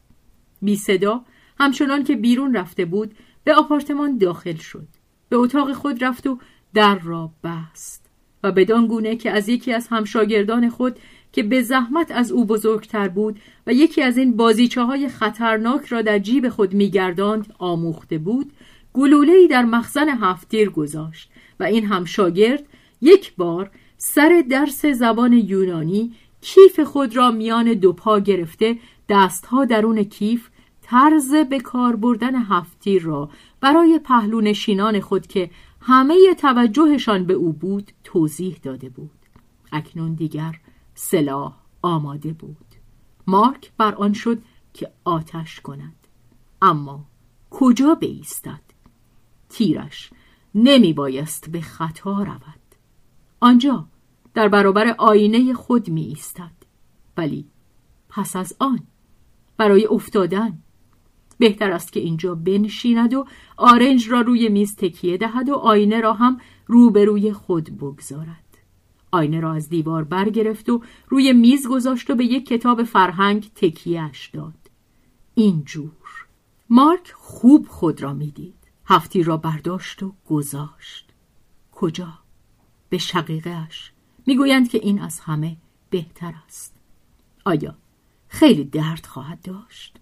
بی 0.61 0.75
صدا 0.75 1.25
همچنان 1.59 2.03
که 2.03 2.15
بیرون 2.15 2.55
رفته 2.55 2.85
بود 2.85 3.15
به 3.43 3.55
آپارتمان 3.55 4.17
داخل 4.17 4.55
شد. 4.55 4.87
به 5.29 5.37
اتاق 5.37 5.73
خود 5.73 6.03
رفت 6.03 6.27
و 6.27 6.39
در 6.73 6.99
را 6.99 7.31
بست. 7.43 8.00
و 8.43 8.51
بدان 8.51 8.87
گونه 8.87 9.15
که 9.15 9.31
از 9.31 9.49
یکی 9.49 9.73
از 9.73 9.87
همشاگردان 9.87 10.69
خود 10.69 10.99
که 11.31 11.43
به 11.43 11.61
زحمت 11.61 12.11
از 12.11 12.31
او 12.31 12.45
بزرگتر 12.45 13.07
بود 13.07 13.39
و 13.67 13.73
یکی 13.73 14.01
از 14.01 14.17
این 14.17 14.37
بازیچه 14.37 14.81
های 14.81 15.09
خطرناک 15.09 15.85
را 15.85 16.01
در 16.01 16.19
جیب 16.19 16.49
خود 16.49 16.73
میگرداند 16.73 17.53
آموخته 17.59 18.17
بود 18.17 18.51
گلوله‌ای 18.93 19.47
در 19.47 19.65
مخزن 19.65 20.09
هفتیر 20.09 20.69
گذاشت 20.69 21.29
و 21.59 21.63
این 21.63 21.85
همشاگرد 21.85 22.63
یک 23.01 23.33
بار 23.35 23.71
سر 23.97 24.43
درس 24.49 24.85
زبان 24.85 25.33
یونانی 25.33 26.11
کیف 26.41 26.79
خود 26.79 27.15
را 27.15 27.31
میان 27.31 27.73
دو 27.73 27.93
پا 27.93 28.19
گرفته 28.19 28.77
دستها 29.09 29.65
درون 29.65 30.03
کیف 30.03 30.49
طرز 30.81 31.35
به 31.35 31.59
کار 31.59 31.95
بردن 31.95 32.35
هفتیر 32.35 33.03
را 33.03 33.29
برای 33.61 33.99
پهلو 33.99 34.41
نشینان 34.41 34.99
خود 34.99 35.27
که 35.27 35.49
همه 35.81 36.35
توجهشان 36.39 37.25
به 37.25 37.33
او 37.33 37.53
بود 37.53 37.91
توضیح 38.03 38.59
داده 38.63 38.89
بود. 38.89 39.19
اکنون 39.71 40.13
دیگر 40.13 40.59
سلاح 40.93 41.57
آماده 41.81 42.33
بود. 42.33 42.65
مارک 43.27 43.71
بر 43.77 43.95
آن 43.95 44.13
شد 44.13 44.41
که 44.73 44.91
آتش 45.05 45.61
کند. 45.61 46.07
اما 46.61 47.05
کجا 47.49 47.95
بیستد؟ 47.95 48.61
تیرش 49.49 50.09
نمی 50.55 50.93
بایست 50.93 51.49
به 51.49 51.61
خطا 51.61 52.23
رود. 52.23 52.61
آنجا 53.39 53.87
در 54.33 54.47
برابر 54.47 54.95
آینه 54.97 55.53
خود 55.53 55.89
می 55.89 56.01
ایستد 56.01 56.51
ولی 57.17 57.47
پس 58.09 58.35
از 58.35 58.55
آن 58.59 58.79
برای 59.57 59.85
افتادن 59.85 60.63
بهتر 61.41 61.71
است 61.71 61.93
که 61.93 61.99
اینجا 61.99 62.35
بنشیند 62.35 63.13
و 63.13 63.25
آرنج 63.57 64.09
را 64.09 64.21
روی 64.21 64.49
میز 64.49 64.75
تکیه 64.75 65.17
دهد 65.17 65.49
و 65.49 65.55
آینه 65.55 66.01
را 66.01 66.13
هم 66.13 66.41
روبروی 66.67 67.33
خود 67.33 67.77
بگذارد. 67.77 68.57
آینه 69.11 69.39
را 69.39 69.53
از 69.53 69.69
دیوار 69.69 70.03
برگرفت 70.03 70.69
و 70.69 70.81
روی 71.09 71.33
میز 71.33 71.67
گذاشت 71.67 72.09
و 72.09 72.15
به 72.15 72.25
یک 72.25 72.45
کتاب 72.45 72.83
فرهنگ 72.83 73.51
تکیهش 73.55 74.29
داد. 74.33 74.69
اینجور 75.35 76.25
مارک 76.69 77.11
خوب 77.11 77.67
خود 77.67 78.01
را 78.01 78.13
می‌دید. 78.13 78.71
هفتی 78.85 79.23
را 79.23 79.37
برداشت 79.37 80.03
و 80.03 80.13
گذاشت. 80.29 81.13
کجا؟ 81.71 82.13
به 82.89 82.97
شقیقهش 82.97 83.91
می‌گویند 84.25 84.69
که 84.69 84.77
این 84.77 85.01
از 85.01 85.19
همه 85.19 85.57
بهتر 85.89 86.33
است. 86.45 86.75
آیا 87.45 87.75
خیلی 88.27 88.63
درد 88.63 89.05
خواهد 89.05 89.41
داشت؟ 89.41 90.00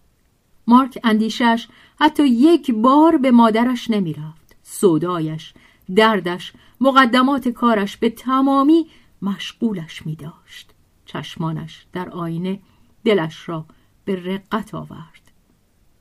مارک 0.70 1.00
اندیشش 1.04 1.68
حتی 2.00 2.28
یک 2.28 2.72
بار 2.72 3.18
به 3.18 3.32
مادرش 3.32 3.90
نمی‌رفت. 3.90 4.56
سودایش 4.64 5.54
دردش 5.96 6.54
مقدمات 6.82 7.48
کارش 7.48 7.98
به 7.98 8.10
تمامی 8.10 8.88
مشغولش 9.22 10.06
می 10.06 10.16
داشت 10.16 10.70
چشمانش 11.06 11.86
در 11.94 12.10
آینه 12.10 12.60
دلش 13.06 13.50
را 13.50 13.66
به 14.06 14.16
رقت 14.16 14.76
آورد. 14.76 15.32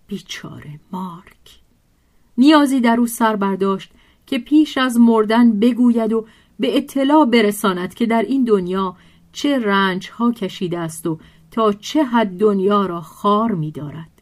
بیچاره 0.06 0.80
مارک. 0.92 1.60
نیازی 2.38 2.80
در 2.80 3.00
او 3.00 3.06
سر 3.06 3.36
برداشت 3.36 3.90
که 4.26 4.38
پیش 4.38 4.78
از 4.78 5.00
مردن 5.00 5.60
بگوید 5.60 6.12
و 6.12 6.26
به 6.60 6.76
اطلاع 6.76 7.24
برساند 7.24 7.94
که 7.94 8.06
در 8.06 8.22
این 8.22 8.44
دنیا 8.44 8.96
چه 9.32 9.58
رنج 9.58 10.10
ها 10.10 10.32
کشیده 10.32 10.78
است 10.78 11.06
و 11.06 11.18
تا 11.50 11.72
چه 11.72 12.04
حد 12.04 12.38
دنیا 12.38 12.86
را 12.86 13.00
خار 13.00 13.52
می 13.52 13.70
دارد. 13.70 14.17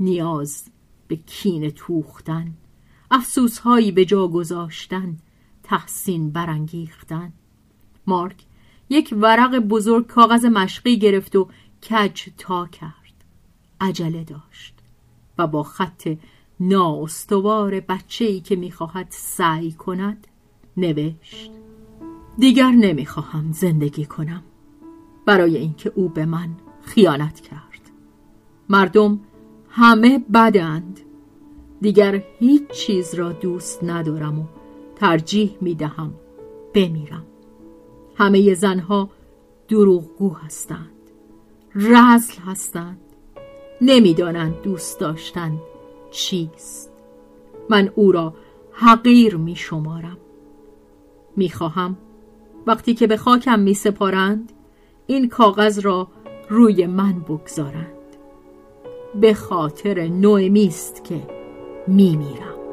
نیاز 0.00 0.64
به 1.08 1.16
کین 1.16 1.70
توختن 1.70 2.54
افسوس 3.10 3.58
هایی 3.58 3.92
به 3.92 4.04
جا 4.04 4.28
گذاشتن 4.28 5.16
تحسین 5.62 6.30
برانگیختن. 6.30 7.32
مارک 8.06 8.44
یک 8.90 9.14
ورق 9.20 9.58
بزرگ 9.58 10.06
کاغذ 10.06 10.44
مشقی 10.44 10.98
گرفت 10.98 11.36
و 11.36 11.48
کج 11.90 12.28
تا 12.38 12.66
کرد. 12.66 13.24
عجله 13.80 14.24
داشت 14.24 14.74
و 15.38 15.46
با 15.46 15.62
خط 15.62 16.16
نااستوار 16.60 17.80
بچه‌ای 17.80 18.40
که 18.40 18.56
می‌خواهد 18.56 19.06
سعی 19.10 19.72
کند 19.72 20.26
نوشت 20.76 21.50
دیگر 22.38 22.70
نمی‌خواهم 22.70 23.52
زندگی 23.52 24.04
کنم. 24.06 24.42
برای 25.26 25.56
اینکه 25.56 25.92
او 25.94 26.08
به 26.08 26.26
من 26.26 26.50
خیانت 26.82 27.40
کرد. 27.40 27.90
مردم 28.68 29.20
همه 29.78 30.18
بدند. 30.34 31.00
دیگر 31.80 32.22
هیچ 32.38 32.68
چیز 32.68 33.14
را 33.14 33.32
دوست 33.32 33.84
ندارم 33.84 34.38
و 34.38 34.44
ترجیح 34.96 35.56
می‌دهم 35.60 36.14
بمیرم. 36.74 37.24
همه 38.14 38.54
زنها 38.54 39.10
دروغگو 39.68 40.34
هستند 40.34 40.90
رزل 41.74 42.34
هستند 42.46 42.98
نمی‌دانند 43.80 44.62
دوست 44.62 45.00
داشتن 45.00 45.58
چیست. 46.10 46.92
من 47.70 47.90
او 47.94 48.12
را 48.12 48.34
حقیر 48.72 49.36
می 49.36 49.56
شمارم. 49.56 50.18
می 51.36 51.50
خواهم 51.50 51.96
وقتی 52.66 52.94
که 52.94 53.06
به 53.06 53.16
خاکم 53.16 53.58
می 53.58 53.74
سپارند 53.74 54.52
این 55.06 55.28
کاغذ 55.28 55.78
را 55.78 56.08
روی 56.48 56.86
من 56.86 57.20
بگذارند. 57.20 57.95
به 59.20 59.34
خاطر 59.34 60.08
نوعی 60.08 60.66
است 60.66 61.04
که 61.04 61.22
می 61.86 62.16
میرم 62.16 62.65